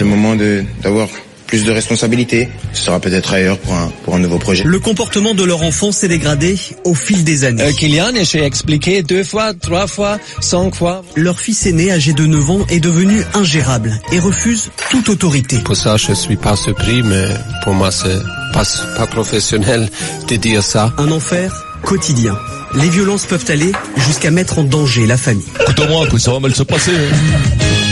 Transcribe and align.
c'est 0.00 0.04
le 0.04 0.10
moment 0.16 0.34
de 0.34 0.64
d'avoir 0.82 1.08
plus 1.46 1.66
de 1.66 1.72
responsabilités. 1.72 2.48
Ce 2.72 2.84
sera 2.84 3.00
peut-être 3.00 3.34
ailleurs 3.34 3.58
pour 3.58 3.74
un, 3.74 3.92
pour 4.02 4.14
un 4.14 4.18
nouveau 4.18 4.38
projet. 4.38 4.64
Le 4.64 4.78
comportement 4.78 5.34
de 5.34 5.44
leur 5.44 5.62
enfant 5.62 5.92
s'est 5.92 6.08
dégradé 6.08 6.58
au 6.84 6.94
fil 6.94 7.22
des 7.22 7.44
années. 7.44 7.64
Euh, 7.64 7.72
Kylian, 7.72 8.12
j'ai 8.22 8.42
expliqué 8.42 9.02
deux 9.02 9.24
fois, 9.24 9.52
trois 9.52 9.86
fois, 9.86 10.18
cinq 10.40 10.74
fois. 10.74 11.02
Leur 11.16 11.38
fils 11.38 11.66
aîné, 11.66 11.92
âgé 11.92 12.14
de 12.14 12.24
9 12.24 12.50
ans, 12.50 12.66
est 12.70 12.80
devenu 12.80 13.22
ingérable 13.34 14.00
et 14.10 14.20
refuse 14.20 14.70
toute 14.90 15.10
autorité. 15.10 15.58
Pour 15.58 15.76
ça, 15.76 15.98
je 15.98 16.14
suis 16.14 16.36
pas 16.36 16.56
surpris, 16.56 17.02
mais 17.02 17.24
pour 17.64 17.74
moi, 17.74 17.90
c'est 17.90 18.20
pas, 18.54 18.62
pas 18.96 19.06
professionnel 19.06 19.90
de 20.28 20.36
dire 20.36 20.62
ça. 20.62 20.94
Un 20.96 21.10
enfer 21.10 21.52
quotidien. 21.82 22.38
Les 22.74 22.88
violences 22.88 23.26
peuvent 23.26 23.44
aller 23.48 23.72
jusqu'à 23.96 24.30
mettre 24.30 24.60
en 24.60 24.64
danger 24.64 25.06
la 25.06 25.18
famille. 25.18 25.44
Écoute-moi, 25.60 26.06
ça 26.18 26.32
va 26.32 26.40
mal 26.40 26.54
se 26.54 26.62
passer. 26.62 26.92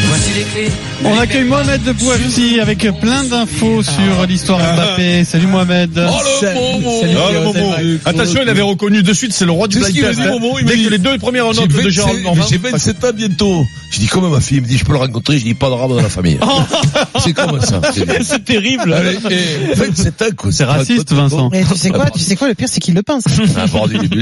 Voici 0.09 0.31
les 0.35 0.45
clés. 0.45 0.73
On 1.05 1.19
accueille 1.19 1.45
Mohamed 1.45 1.83
de 1.85 1.93
Bouafsi 1.93 2.61
avec 2.61 2.79
plein 3.01 3.25
d'infos 3.25 3.83
sur 3.83 4.27
l'histoire 4.27 4.59
Mbappé. 4.59 5.25
Salut 5.25 5.47
Mohamed. 5.47 5.91
Oh 5.97 6.19
le 6.43 6.55
Momo 6.55 7.01
Salut, 7.01 7.17
Oh 7.19 7.33
le 7.33 7.41
Momo 7.41 7.75
Attention, 8.05 8.41
il 8.43 8.49
avait 8.49 8.63
reconnu 8.63 9.03
de 9.03 9.13
suite, 9.13 9.33
c'est 9.33 9.45
le 9.45 9.53
roi 9.53 9.69
du 9.69 9.81
C'est 9.83 9.93
blind 9.93 10.07
test. 10.07 10.21
dit, 10.21 10.27
hein. 10.27 10.31
Momo, 10.31 10.59
il 10.59 10.65
m'a 10.65 10.71
Dès 10.71 10.77
dit- 10.79 10.85
que 10.87 10.91
les 10.91 10.99
deux 10.99 11.19
premières 11.19 11.45
notes 11.47 11.69
de 11.69 11.73
27 11.75 11.91
Gérald 11.91 12.23
Normand. 12.23 12.47
J'ai 12.49 12.59
27 12.59 13.05
ans 13.05 13.11
bientôt. 13.15 13.67
Je 13.91 13.99
dis 14.01 14.07
comment 14.07 14.29
ma 14.31 14.41
fille 14.41 14.61
me 14.61 14.67
dit 14.67 14.77
je 14.79 14.85
peux 14.85 14.93
le 14.93 14.99
rencontrer, 14.99 15.39
je 15.39 15.45
dis 15.45 15.55
pas 15.55 15.69
de 15.69 15.75
rame 15.75 15.91
dans 15.91 15.97
la 16.03 16.09
famille. 16.09 16.39
c'est 17.25 17.33
comme 17.33 17.61
ça. 17.61 17.81
C'est 17.95 18.23
C'est 18.25 18.45
terrible. 18.45 18.95
Eh, 19.31 19.75
27 19.75 20.23
ans 20.23 20.25
quoi. 20.37 20.53
C'est 20.53 20.65
raciste, 20.65 21.13
Vincent. 21.13 21.49
Mais 21.53 21.65
tu 21.65 21.77
sais 21.77 21.91
quoi, 21.91 22.11
tu 22.11 22.21
sais 22.21 22.37
quoi, 22.37 22.49
le 22.49 22.55
pire 22.55 22.69
c'est 22.69 22.81
qu'il 22.81 22.95
le 22.95 23.03
pense. 23.03 23.25
Ah, 23.57 23.67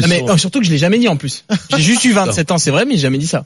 mais 0.09 0.25
oh, 0.29 0.37
surtout 0.37 0.61
que 0.61 0.66
je 0.66 0.71
l'ai 0.71 0.79
jamais 0.79 0.99
dit 0.99 1.09
en 1.09 1.16
plus. 1.16 1.45
J'ai 1.77 1.83
juste 1.83 2.05
eu 2.05 2.13
27 2.13 2.51
ans, 2.51 2.59
c'est 2.59 2.71
vrai, 2.71 2.85
mais 2.87 2.95
j'ai 2.97 3.03
jamais 3.03 3.19
dit 3.19 3.27
ça. 3.27 3.45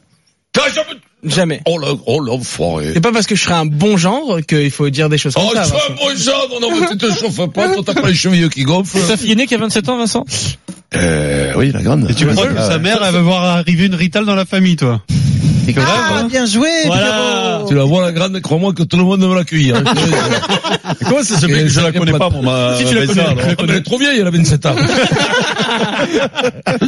J'avais- 0.57 0.89
Jamais. 1.23 1.61
Oh 1.67 1.79
là, 1.79 1.89
oh 2.07 2.19
l'enfoiré. 2.21 2.93
C'est 2.95 3.01
pas 3.01 3.13
parce 3.13 3.27
que 3.27 3.35
je 3.35 3.43
serais 3.43 3.55
un 3.55 3.67
bon 3.67 3.97
genre 3.99 4.39
qu'il 4.49 4.71
faut 4.71 4.89
dire 4.89 5.09
des 5.11 5.19
choses 5.19 5.35
comme 5.35 5.45
Oh, 5.47 5.55
ça. 5.55 5.65
tu 5.65 5.71
Vincent. 5.71 5.85
vois, 5.87 5.97
bon 6.11 6.17
genre, 6.17 6.49
non, 6.51 6.61
non, 6.71 6.81
mais 6.81 6.87
tu 6.89 6.97
te 6.97 7.13
chauffes 7.13 7.47
pas, 7.51 7.69
toi 7.69 7.83
t'as 7.85 7.95
pas 7.95 8.09
les 8.09 8.15
chevilles 8.15 8.49
qui 8.49 8.63
gonflent. 8.63 9.07
Ta 9.07 9.17
fille 9.19 9.33
aînée 9.33 9.47
qui 9.47 9.55
a 9.55 9.59
27 9.59 9.89
ans, 9.91 9.99
Vincent? 9.99 10.25
Euh, 10.95 11.53
oui, 11.57 11.71
la 11.73 11.83
grande. 11.83 12.11
Et 12.11 12.15
tu 12.15 12.27
crois 12.27 12.47
que 12.47 12.57
sa 12.57 12.79
mère, 12.79 13.01
elle 13.05 13.13
va 13.13 13.21
voir 13.21 13.45
arriver 13.45 13.87
une 13.87 13.95
Rital 13.95 14.25
dans 14.25 14.35
la 14.35 14.45
famille, 14.47 14.77
toi? 14.77 15.03
Ah, 15.79 16.23
bien 16.25 16.47
joué, 16.47 16.69
Voilà. 16.87 17.63
Tu 17.69 17.75
la 17.75 17.85
vois, 17.85 18.03
la 18.03 18.13
grande, 18.13 18.41
crois-moi 18.41 18.73
que 18.73 18.83
tout 18.83 18.97
le 18.97 19.05
monde 19.05 19.23
veut 19.23 19.35
l'accueillir. 19.35 19.77
hein. 19.85 19.85
Comment 21.07 21.23
ça 21.23 21.37
se 21.39 21.47
fait 21.47 21.53
que 21.63 21.69
je 21.69 21.81
la 21.81 21.93
connais 21.93 22.13
pas, 22.13 22.19
pas- 22.19 22.31
moi, 22.31 22.71
ma, 22.71 22.77
Si 22.77 22.85
tu 22.85 22.95
la 22.95 23.07
connais, 23.07 23.25
elle 23.59 23.71
est 23.71 23.83
trop 23.83 23.99
vieille, 23.99 24.19
elle 24.21 24.27
a 24.27 24.31
27 24.31 24.67
ans. 24.67 24.75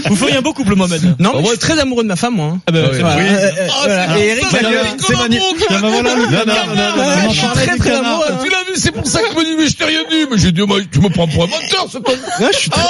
Vous 0.08 0.16
feriez 0.16 0.36
un 0.36 0.42
beau 0.42 0.52
couple, 0.52 0.74
Mohamed. 0.74 1.16
Non, 1.18 1.32
Ah 1.34 1.38
ouais, 1.38 1.42
je 1.44 1.48
suis 1.50 1.58
très 1.58 1.78
amoureux 1.78 2.02
de 2.02 2.08
ma 2.08 2.16
femme, 2.16 2.34
moi. 2.36 2.46
hein. 2.54 2.60
Ah 2.66 2.72
ben, 2.72 2.84
Ah. 3.04 4.18
Et 4.18 4.28
Eric, 4.28 4.46
c'est 4.50 5.16
magnifique. 5.16 5.66
Ah, 5.70 5.74
bah 5.74 5.80
Non, 5.82 5.90
non, 5.90 6.02
non, 6.02 7.30
je 7.30 7.36
suis 7.38 7.46
très, 7.48 7.76
très 7.76 7.92
amoureux, 7.94 8.26
hein. 8.30 8.38
Tu 8.42 8.50
l'as 8.50 8.64
vu, 8.64 8.72
c'est 8.76 8.92
pour 8.92 9.06
ça 9.06 9.20
qu'il 9.22 9.38
me 9.38 9.44
dit, 9.44 9.54
mais 9.58 9.66
je 9.68 9.76
t'ai 9.76 9.84
rien 9.84 10.00
dit. 10.10 10.26
Mais 10.30 10.38
j'ai 10.38 10.52
dit, 10.52 10.62
moi, 10.62 10.78
tu 10.90 11.00
me 11.00 11.08
prends 11.08 11.26
pour 11.28 11.44
un 11.44 11.46
menteur, 11.46 11.86
c'est 11.90 12.02
pas... 12.02 12.12
Je 12.52 12.56
suis 12.58 12.70
très- 12.70 12.82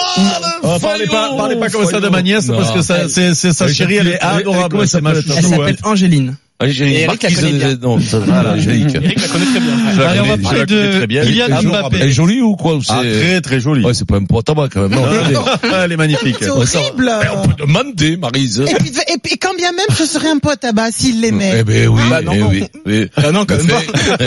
Oh, 0.63 0.79
parlez 0.81 1.07
pas, 1.07 1.31
parlez 1.37 1.57
pas 1.57 1.69
comme 1.69 1.87
ça 1.87 2.01
de 2.01 2.09
ma 2.09 2.23
nièce, 2.23 2.49
Non. 2.49 2.57
parce 2.59 2.71
que 2.73 2.83
ça, 2.83 3.09
c'est, 3.09 3.35
sa 3.35 3.69
chérie, 3.69 3.97
elle 3.97 4.09
est 4.09 4.21
adorable. 4.21 4.69
comment 4.71 4.83
ça 4.87 4.99
c'est 4.99 5.01
ma 5.01 5.15
s'appelle, 5.15 5.77
Hein. 5.85 5.91
Angéline. 5.91 6.37
Angélique, 6.61 6.95
Et 6.97 7.01
Eric 7.03 7.23
la 7.25 7.31
connaît 7.33 7.53
bien. 7.53 7.77
Non, 7.83 7.99
ça, 7.99 8.19
voilà, 8.25 8.53
Angélique. 8.53 8.95
Eric 8.95 9.21
la 9.21 9.27
connaît 9.29 9.45
très 9.47 9.59
bien. 9.61 9.77
Je 9.95 10.01
la 10.01 10.09
Allez, 10.11 10.21
on 10.21 10.23
va 10.23 10.31
connais, 10.31 10.37
je 10.37 10.43
parler 10.45 10.61
la 10.61 10.67
connais 10.67 10.87
de 10.89 10.93
très 10.97 11.07
bien. 11.09 11.23
Kylian 11.25 11.47
Elle 11.47 11.53
est 11.53 11.69
Mbappé. 11.69 11.97
Elle 12.01 12.09
est 12.09 12.13
jolie 12.13 12.41
ou 12.41 12.55
quoi 12.55 12.75
ou 12.77 12.83
c'est- 12.85 12.93
Ah, 12.95 13.01
très, 13.03 13.41
très 13.41 13.59
jolie. 13.59 13.85
Ouais, 13.85 13.95
c'est 13.95 14.07
pas 14.07 14.17
un 14.17 14.25
pot 14.25 14.39
à 14.39 14.43
tabac 14.45 14.69
quand 14.73 14.83
même. 14.89 14.93
Non, 14.97 15.05
attendez. 15.05 15.37
Elle 15.85 15.91
est 15.93 15.97
magnifique. 15.97 16.37
C'est 16.39 16.47
va. 16.47 16.53
horrible. 16.53 17.11
Mais 17.21 17.29
on 17.37 17.49
peut 17.49 17.55
demander, 17.67 18.17
Marise. 18.17 18.61
Et 18.61 18.75
puis, 18.77 18.93
et 19.13 19.19
puis, 19.21 19.39
quand 19.39 19.55
bien 19.57 19.73
même 19.73 19.87
ce 19.97 20.07
serait 20.07 20.29
un 20.31 20.39
pote 20.39 20.65
à 20.65 20.71
bas 20.71 20.93
s'il 20.93 21.21
l'aimait. 21.21 21.53
Eh 21.59 21.65
ben 21.65 21.89
oui, 21.89 22.01
Bah, 22.09 22.23
non, 22.23 22.33
eh 22.33 22.39
non. 22.39 22.49
oui, 22.51 22.63
oui. 22.87 23.09
Ah 23.17 23.33
non, 23.33 23.45
quand 23.45 23.57
même 23.57 23.67
pas. 23.67 23.83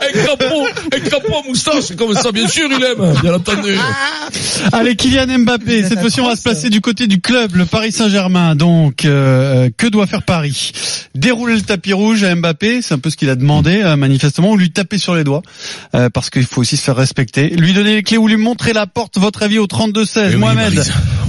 Un 0.00 0.12
crapaud, 0.12 0.66
un 0.94 1.00
crapaud 1.00 1.36
à 1.36 1.48
moustache, 1.48 1.96
comme 1.96 2.14
ça, 2.14 2.32
bien 2.32 2.48
sûr, 2.48 2.68
il 2.70 2.84
aime, 2.84 3.14
bien 3.22 3.34
entendu. 3.34 3.76
Allez, 4.72 4.96
Kylian 4.96 5.38
Mbappé. 5.38 5.84
Cette 5.88 6.00
fois-ci, 6.00 6.20
on 6.20 6.28
va 6.28 6.36
se 6.36 6.42
placer 6.42 6.70
du 6.70 6.80
côté 6.80 7.06
du 7.06 7.20
club, 7.20 7.56
le 7.56 7.66
Paris 7.66 7.92
Saint-Germain. 7.92 8.54
Donc, 8.54 9.04
euh, 9.04 9.70
que 9.76 9.86
doit 9.86 10.06
faire 10.06 10.22
Paris? 10.22 10.72
Dérouler 11.14 11.54
le 11.54 11.62
tapis 11.62 11.92
rouge 11.92 12.22
à 12.24 12.34
Mbappé, 12.34 12.82
c'est 12.82 12.94
un 12.94 12.98
peu 12.98 13.10
ce 13.10 13.16
qu'il 13.16 13.30
a 13.30 13.36
demandé 13.36 13.82
euh, 13.82 13.96
manifestement, 13.96 14.50
ou 14.50 14.56
lui 14.56 14.70
taper 14.70 14.98
sur 14.98 15.14
les 15.14 15.24
doigts, 15.24 15.42
euh, 15.94 16.08
parce 16.10 16.30
qu'il 16.30 16.44
faut 16.44 16.60
aussi 16.60 16.76
se 16.76 16.82
faire 16.82 16.96
respecter. 16.96 17.50
Lui 17.50 17.72
donner 17.72 17.94
les 17.94 18.02
clés 18.02 18.18
ou 18.18 18.28
lui 18.28 18.36
montrer 18.36 18.72
la 18.72 18.86
porte. 18.86 19.18
Votre 19.18 19.42
avis 19.42 19.58
au 19.58 19.66
32-16. 19.66 20.12
Eh 20.16 20.34
oui, 20.34 20.36
Mohamed, 20.36 20.82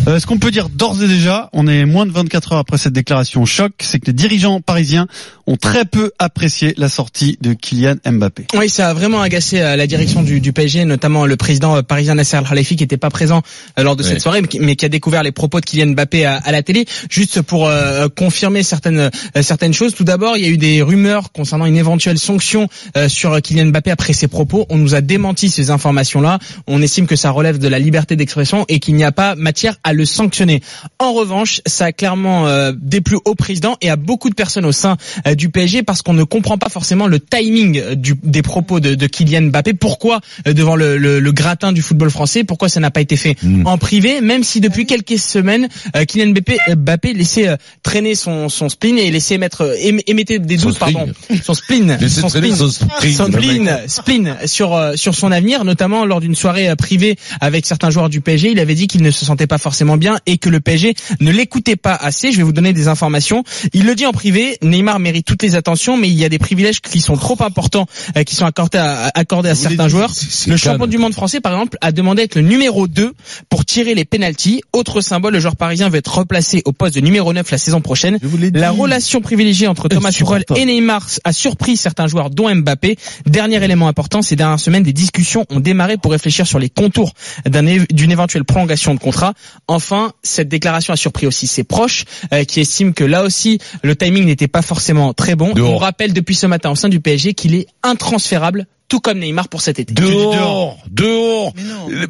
euh, 0.07 0.19
ce 0.19 0.25
qu'on 0.25 0.37
peut 0.37 0.51
dire 0.51 0.69
d'ores 0.69 1.01
et 1.01 1.07
déjà, 1.07 1.49
on 1.53 1.67
est 1.67 1.85
moins 1.85 2.05
de 2.05 2.11
24 2.11 2.53
heures 2.53 2.59
après 2.59 2.77
cette 2.77 2.93
déclaration 2.93 3.45
choc, 3.45 3.73
c'est 3.79 3.99
que 3.99 4.07
les 4.07 4.13
dirigeants 4.13 4.61
parisiens 4.61 5.07
ont 5.47 5.57
très 5.57 5.85
peu 5.85 6.11
apprécié 6.43 6.73
la 6.75 6.89
sortie 6.89 7.37
de 7.39 7.53
Kylian 7.53 7.95
Mbappé. 8.05 8.47
Oui, 8.53 8.67
ça 8.67 8.89
a 8.89 8.93
vraiment 8.93 9.21
agacé 9.21 9.61
euh, 9.61 9.77
la 9.77 9.87
direction 9.87 10.23
du, 10.23 10.41
du 10.41 10.51
PSG, 10.51 10.83
notamment 10.83 11.25
le 11.25 11.37
président 11.37 11.77
euh, 11.77 11.83
parisien 11.83 12.15
Nasser 12.15 12.35
Al-Khalifi 12.35 12.75
qui 12.75 12.83
n'était 12.83 12.97
pas 12.97 13.09
présent 13.09 13.41
euh, 13.79 13.83
lors 13.83 13.95
de 13.95 14.03
cette 14.03 14.19
soirée, 14.19 14.41
mais 14.41 14.49
qui, 14.49 14.59
mais 14.59 14.75
qui 14.75 14.83
a 14.83 14.89
découvert 14.89 15.23
les 15.23 15.31
propos 15.31 15.61
de 15.61 15.65
Kylian 15.65 15.93
Mbappé 15.93 16.25
à, 16.25 16.35
à 16.35 16.51
la 16.51 16.61
télé. 16.61 16.85
Juste 17.09 17.41
pour 17.41 17.69
euh, 17.69 18.09
confirmer 18.09 18.61
certaines 18.61 19.09
certaines 19.41 19.73
choses. 19.73 19.95
Tout 19.95 20.03
d'abord, 20.03 20.35
il 20.35 20.43
y 20.43 20.45
a 20.45 20.49
eu 20.49 20.57
des 20.57 20.81
rumeurs 20.81 21.31
concernant 21.31 21.65
une 21.65 21.77
éventuelle 21.77 22.19
sanction 22.19 22.67
euh, 22.97 23.07
sur 23.07 23.41
Kylian 23.41 23.67
Mbappé 23.67 23.91
après 23.91 24.11
ses 24.11 24.27
propos. 24.27 24.65
On 24.69 24.77
nous 24.77 24.95
a 24.95 25.01
démenti 25.01 25.49
ces 25.49 25.69
informations-là. 25.69 26.39
On 26.67 26.81
estime 26.81 27.07
que 27.07 27.15
ça 27.15 27.31
relève 27.31 27.57
de 27.57 27.69
la 27.69 27.79
liberté 27.79 28.17
d'expression 28.17 28.65
et 28.67 28.81
qu'il 28.81 28.95
n'y 28.95 29.05
a 29.05 29.13
pas 29.13 29.35
matière 29.35 29.77
à 29.85 29.93
le 29.93 30.03
sanctionner. 30.03 30.61
En 30.99 31.13
revanche, 31.13 31.61
ça 31.65 31.85
a 31.85 31.91
clairement 31.93 32.47
euh, 32.47 32.73
déplu 32.75 33.17
au 33.23 33.33
président 33.35 33.77
et 33.79 33.89
à 33.89 33.95
beaucoup 33.95 34.29
de 34.29 34.35
personnes 34.35 34.65
au 34.65 34.71
sein 34.71 34.97
euh, 35.27 35.35
du 35.35 35.49
PSG 35.49 35.83
parce 35.83 36.01
qu'on 36.01 36.13
ne 36.13 36.23
comprend 36.33 36.57
pas 36.57 36.69
forcément 36.69 37.07
le 37.07 37.19
timing 37.19 37.79
euh, 37.79 37.95
du, 37.95 38.15
des 38.23 38.41
propos 38.41 38.79
de, 38.79 38.95
de 38.95 39.07
Kylian 39.07 39.43
Mbappé. 39.43 39.73
Pourquoi 39.73 40.19
euh, 40.47 40.53
devant 40.53 40.75
le, 40.75 40.97
le- 40.97 41.19
le 41.19 41.31
gratin 41.31 41.71
du 41.71 41.81
football 41.81 42.09
français 42.09 42.43
Pourquoi 42.43 42.69
ça 42.69 42.79
n'a 42.79 42.91
pas 42.91 43.01
été 43.01 43.15
fait 43.15 43.35
Mm. 43.43 43.67
en 43.67 43.77
privé 43.77 44.21
Même 44.21 44.43
si 44.43 44.59
depuis 44.61 44.85
quelques 44.85 45.17
semaines, 45.19 45.67
euh, 45.95 46.05
Kylian 46.05 46.31
Mbappé, 46.31 46.57
Mbappé 46.75 47.13
laissait 47.13 47.49
traîner 47.83 48.15
son, 48.15 48.49
son 48.49 48.69
spleen 48.69 48.97
et 48.97 49.11
laissait 49.11 49.37
mettre 49.37 49.75
ém- 49.77 50.01
émettait 50.07 50.39
des 50.39 50.57
doutes, 50.57 50.79
pardon, 50.79 51.07
son 51.43 51.53
spleen, 51.61 51.97
son 52.09 52.29
spleen, 52.29 52.55
son 52.55 52.69
spleen, 52.69 53.13
son 53.15 53.25
spleen, 53.27 53.77
spleen 53.87 54.37
sur 54.45 54.73
euh, 54.75 54.95
sur 54.95 55.13
son 55.15 55.31
avenir, 55.31 55.63
notamment 55.65 56.05
lors 56.05 56.19
d'une 56.21 56.35
soirée 56.35 56.75
privée 56.75 57.15
avec 57.41 57.65
certains 57.65 57.89
joueurs 57.89 58.09
du 58.09 58.21
PSG. 58.21 58.51
Il 58.51 58.59
avait 58.59 58.75
dit 58.75 58.87
qu'il 58.87 59.01
ne 59.03 59.11
se 59.11 59.25
sentait 59.25 59.47
pas 59.47 59.57
forcément 59.57 59.97
bien 59.97 60.17
et 60.25 60.37
que 60.37 60.49
le 60.49 60.59
PSG 60.59 60.95
ne 61.19 61.31
l'écoutait 61.31 61.75
pas 61.75 61.95
assez. 61.95 62.31
Je 62.31 62.37
vais 62.37 62.43
vous 62.43 62.53
donner 62.53 62.73
des 62.73 62.87
informations. 62.87 63.43
Il 63.73 63.85
le 63.85 63.95
dit 63.95 64.05
en 64.05 64.11
privé. 64.11 64.57
Neymar 64.61 64.99
mérite 64.99 65.25
toutes 65.25 65.43
les 65.43 65.55
attentions, 65.55 65.97
mais 65.97 66.07
il 66.09 66.15
y 66.15 66.22
a 66.22 66.22
des 66.29 66.39
privilèges 66.39 66.81
qui 66.81 66.99
sont 66.99 67.15
trop 67.15 67.37
importants, 67.41 67.87
euh, 68.17 68.23
qui 68.23 68.35
sont 68.35 68.45
accordés 68.45 68.77
à, 68.77 69.11
accordés 69.13 69.49
à 69.49 69.53
Vous 69.53 69.61
certains 69.61 69.87
joueurs. 69.87 70.11
Le 70.47 70.57
champion 70.57 70.87
du 70.87 70.97
monde 70.97 71.13
français, 71.13 71.41
par 71.41 71.53
exemple, 71.53 71.77
a 71.81 71.91
demandé 71.91 72.21
à 72.21 72.25
être 72.25 72.35
le 72.35 72.41
numéro 72.41 72.87
2 72.87 73.13
pour 73.49 73.65
tirer 73.65 73.95
les 73.95 74.05
pénalties. 74.05 74.61
Autre 74.73 75.01
symbole, 75.01 75.33
le 75.33 75.39
joueur 75.39 75.55
parisien 75.55 75.89
veut 75.89 75.97
être 75.97 76.17
replacé 76.17 76.61
au 76.65 76.71
poste 76.71 76.95
de 76.95 77.01
numéro 77.01 77.33
9 77.33 77.49
la 77.49 77.57
saison 77.57 77.81
prochaine. 77.81 78.19
La 78.53 78.71
relation 78.71 79.21
privilégiée 79.21 79.67
entre 79.67 79.87
Thomas 79.87 80.11
Tuchel 80.11 80.45
et 80.55 80.65
Neymar 80.65 81.07
a 81.23 81.33
surpris 81.33 81.77
certains 81.77 82.07
joueurs, 82.07 82.29
dont 82.29 82.53
Mbappé. 82.53 82.97
Dernier 83.25 83.63
élément 83.63 83.87
important, 83.87 84.21
ces 84.21 84.35
dernières 84.35 84.59
semaines, 84.59 84.83
des 84.83 84.93
discussions 84.93 85.45
ont 85.49 85.59
démarré 85.59 85.97
pour 85.97 86.11
réfléchir 86.11 86.47
sur 86.47 86.59
les 86.59 86.69
contours 86.69 87.13
d'une 87.45 88.11
éventuelle 88.11 88.43
prolongation 88.45 88.93
de 88.93 88.99
contrat. 88.99 89.33
Enfin, 89.67 90.13
cette 90.23 90.49
déclaration 90.49 90.93
a 90.93 90.97
surpris 90.97 91.27
aussi 91.27 91.47
ses 91.47 91.63
proches, 91.63 92.05
euh, 92.33 92.43
qui 92.43 92.59
estiment 92.59 92.91
que 92.91 93.03
là 93.03 93.23
aussi, 93.23 93.59
le 93.81 93.95
timing 93.95 94.25
n'était 94.25 94.47
pas 94.47 94.61
forcément 94.61 95.13
très 95.13 95.35
bon. 95.35 95.53
On 95.57 95.77
rappelle 95.77 96.12
depuis 96.13 96.35
ce 96.35 96.45
matin 96.47 96.71
au 96.71 96.75
sein 96.75 96.89
du 96.89 96.99
PSG 96.99 97.33
qu'il 97.33 97.55
est 97.55 97.67
intransférable, 97.83 98.65
tout 98.89 98.99
comme 98.99 99.17
Neymar 99.19 99.47
pour 99.47 99.61
cet 99.61 99.79
été. 99.79 99.91
Dehors, 99.93 100.77
dehors. 100.91 101.53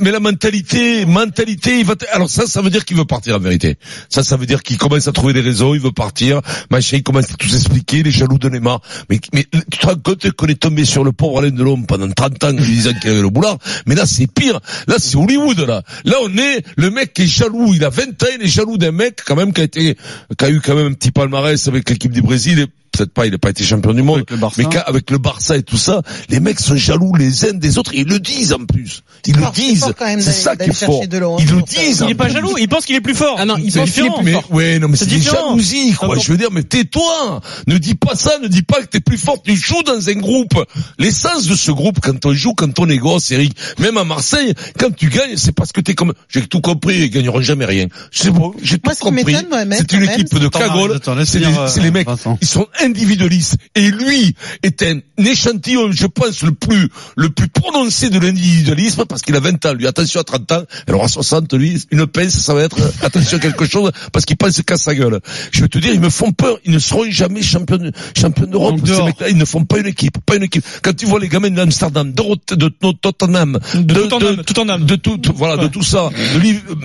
Mais 0.02 0.12
la 0.12 0.20
mentalité, 0.20 1.06
mentalité, 1.06 1.80
il 1.80 1.86
va. 1.86 1.96
te- 1.96 2.06
Alors 2.12 2.30
ça, 2.30 2.46
ça 2.46 2.62
veut 2.62 2.70
dire 2.72 2.84
qu'il 2.84 2.98
veut 2.98 3.06
partir 3.06 3.36
en 3.36 3.40
vérité. 3.40 3.78
Ça, 4.10 4.22
ça 4.22 4.36
veut 4.36 4.46
dire 4.46 4.64
qu'il 4.64 4.78
commence 4.78 5.08
à 5.08 5.14
trouver 5.14 5.32
des 5.34 5.40
raisons, 5.40 5.74
il 5.76 5.80
veut 5.80 5.94
partir. 5.94 6.42
Machin, 6.72 6.98
il 6.98 7.04
commence 7.04 7.32
à 7.32 7.36
tout 7.36 7.48
expliquer, 7.48 8.04
les 8.04 8.12
jaloux 8.12 8.38
de 8.38 8.50
Neymar. 8.50 8.82
Mais, 9.10 9.22
mais 9.34 9.46
tu 9.72 9.78
te 9.78 9.86
rends 9.86 9.96
compte 9.96 10.30
qu'on 10.32 10.48
est 10.48 10.60
tombé 10.60 10.84
sur 10.84 11.06
le 11.06 11.14
pauvre 11.14 11.40
Alain 11.40 11.52
Delon 11.52 11.82
pendant 11.84 12.10
30 12.10 12.44
ans, 12.44 12.48
en 12.50 12.52
lui 12.52 12.66
disant 12.66 12.94
qu'il 13.00 13.12
avait 13.12 13.22
le 13.22 13.30
boulard. 13.30 13.60
Mais 13.86 13.96
là, 13.96 14.06
c'est 14.06 14.28
pire. 14.28 14.60
Là, 14.88 14.96
c'est 14.98 15.16
Hollywood, 15.16 15.60
là. 15.60 15.84
Là, 16.04 16.16
on 16.24 16.38
est, 16.38 16.66
le 16.76 16.90
mec 16.90 17.14
qui 17.14 17.22
est 17.24 17.28
jaloux. 17.28 17.74
Il 17.74 17.86
a 17.86 17.90
20 17.90 18.24
ans, 18.24 18.28
il 18.38 18.44
est 18.46 18.48
jaloux 18.50 18.78
d'un 18.78 18.92
mec, 18.92 19.20
quand 19.26 19.36
même, 19.38 19.54
qui 19.54 19.62
a 19.62 19.64
été, 19.64 19.96
qui 20.38 20.46
a 20.46 20.50
eu 20.50 20.60
quand 20.60 20.76
même 20.76 20.88
un 20.88 20.94
petit 20.94 21.12
palmarès 21.12 21.66
avec 21.70 21.90
l'équipe 21.90 22.12
du 22.12 22.22
Brésil. 22.22 22.60
Et 22.60 22.66
peut-être 22.94 23.12
pas, 23.14 23.26
il 23.26 23.32
n'a 23.32 23.38
pas 23.38 23.50
été 23.50 23.64
champion 23.64 23.94
du 23.94 24.02
monde, 24.04 24.18
Avec 24.20 24.30
le 24.32 24.38
Barça. 24.38 24.56
mais 24.62 24.70
qu'avec 24.70 24.88
avec 24.94 25.12
le 25.12 25.18
Barça 25.18 25.58
et 25.58 25.64
tout 25.64 25.78
ça, 25.78 26.02
les 26.30 26.40
mecs 26.40 26.60
sont 26.60 26.76
jaloux 26.76 27.16
les 27.16 27.46
uns 27.46 27.54
des 27.54 27.78
autres, 27.78 27.94
et 27.94 28.00
ils 28.02 28.08
le 28.08 28.20
disent 28.20 28.54
en 28.54 28.64
plus. 28.66 29.02
Ils 29.26 29.36
le 29.36 29.42
fort, 29.42 29.52
disent. 29.52 29.80
fort 29.82 29.96
quand 29.98 30.06
même 30.06 30.22
C'est 30.22 30.32
ça 30.32 30.56
qui 30.56 30.70
est 30.70 30.74
fort. 30.74 30.92
chercher 30.94 31.08
de 31.08 31.18
l'eau, 31.18 31.38
Ils 31.40 31.50
le 31.50 31.62
disent. 31.64 32.04
Il 32.06 32.12
est 32.12 32.16
pas 32.16 32.26
plus. 32.26 32.34
jaloux, 32.34 32.56
il 32.58 32.68
pense 32.70 32.86
qu'il 32.86 32.96
est 32.96 33.02
plus 33.02 33.16
fort. 33.16 33.36
Ah 33.40 33.46
non, 33.46 33.56
il 33.58 33.72
C'est 33.72 33.80
pense 33.80 33.90
différent. 33.90 34.22
Mais, 34.24 34.36
ouais, 34.52 34.80
non, 34.80 34.88
mais 34.88 34.98
c'est 34.98 35.06
C'est 35.06 35.16
des 35.16 35.22
jalousies, 35.22 35.94
quoi. 35.94 36.18
Je 36.20 36.32
veux 36.32 36.38
dire, 36.38 36.50
mais 36.52 36.64
tais-toi. 36.64 37.42
Ne 37.68 37.78
dis 37.78 37.96
pas 37.96 38.16
ça, 38.16 38.38
ne 38.42 38.48
dis 38.48 38.62
pas 38.64 38.82
que 38.82 38.86
t'es 38.88 39.00
plus 39.00 39.18
fort. 39.18 39.38
Tu 39.44 39.56
joues 39.56 39.84
dans 39.84 40.10
un 40.10 40.14
groupe. 40.14 40.54
L'essence 41.00 41.48
de 41.48 41.56
ce 41.56 41.72
groupe, 41.72 42.00
quand 42.02 42.26
on 42.26 42.34
joue, 42.34 42.54
quand 42.54 42.78
on 42.80 42.90
est 42.90 42.98
gosse, 42.98 43.32
Eric, 43.32 43.56
même 43.80 43.98
à 43.98 44.04
Marseille, 44.04 44.54
quand 44.78 44.94
tu 44.96 45.10
gagnes, 45.10 45.36
c'est 45.36 45.52
parce 45.54 45.72
que 45.72 45.82
t'es 45.82 45.94
comme, 45.96 46.14
j'ai 46.30 46.42
tout 46.46 46.62
compris, 46.62 47.00
ils 47.00 47.10
gagneront 47.10 47.42
jamais 47.42 47.66
rien. 47.66 47.88
C'est 48.12 48.32
bon, 48.32 48.54
j'ai 48.62 48.78
tout 48.78 48.92
compris. 49.00 49.36
C'est 49.72 49.94
une 49.94 50.04
équipe 50.04 50.38
de 50.38 50.48
cagoles. 50.48 51.00
C'est 51.26 51.40
les, 51.40 51.46
euh, 51.88 51.92
mecs, 51.92 52.08
ils 52.42 52.48
sont 52.48 52.68
individualistes. 52.84 53.58
Et 53.76 53.90
lui 53.90 54.36
est 54.62 54.82
un 54.84 55.00
échantillon, 55.18 55.92
je 55.92 56.08
pense, 56.08 56.44
le 56.44 56.52
plus, 56.52 56.90
le 57.16 57.30
plus 57.30 57.48
prononcé 57.48 58.10
de 58.10 58.20
l'individualisme 58.20 59.06
parce 59.06 59.22
qu'il 59.22 59.36
a 59.36 59.40
20 59.40 59.66
ans. 59.66 59.74
Lui, 59.74 59.88
attention 59.88 60.20
à 60.20 60.24
30 60.24 60.52
ans. 60.52 60.64
Elle 60.88 60.96
aura 60.96 61.08
60, 61.08 61.54
lui, 61.54 61.82
une 61.92 62.08
pince, 62.08 62.34
ça 62.34 62.54
va 62.54 62.64
être, 62.64 62.80
euh, 62.80 62.92
attention 63.06 63.38
à 63.38 63.40
quelque 63.40 63.66
chose 63.66 63.92
parce 64.12 64.26
qu'il 64.26 64.38
pense 64.38 64.62
qu'à 64.62 64.78
sa 64.78 64.96
gueule. 64.96 65.20
Je 65.52 65.62
veux 65.62 65.70
te 65.70 65.78
dire, 65.78 65.94
ils 65.94 66.02
me 66.02 66.10
font 66.10 66.32
peur. 66.32 66.58
Ils 66.66 66.74
ne 66.74 66.80
seront 66.80 67.10
jamais 67.10 67.42
champions, 67.42 67.92
champions 68.18 68.48
d'Europe. 68.48 68.80
Ces 68.86 69.04
mecs-là, 69.04 69.30
ils 69.30 69.38
ne 69.38 69.46
font 69.46 69.66
pas 69.66 69.80
une 69.80 69.88
équipe, 69.88 70.18
pas 70.26 70.36
une 70.36 70.44
équipe. 70.44 70.66
Quand 70.82 70.96
tu 70.96 71.06
vois 71.06 71.20
les 71.20 71.30
gamins 71.30 71.50
d'Amsterdam, 71.50 72.12
de, 72.12 72.56
de, 72.56 72.66
de 72.66 72.92
Tottenham, 73.02 73.60
De 73.76 74.42
Tottenham, 74.44 74.86
de 74.86 74.96
tout, 74.96 75.20
voilà, 75.36 75.58
de 75.58 75.68
tout 75.68 75.84
ça, 75.84 76.10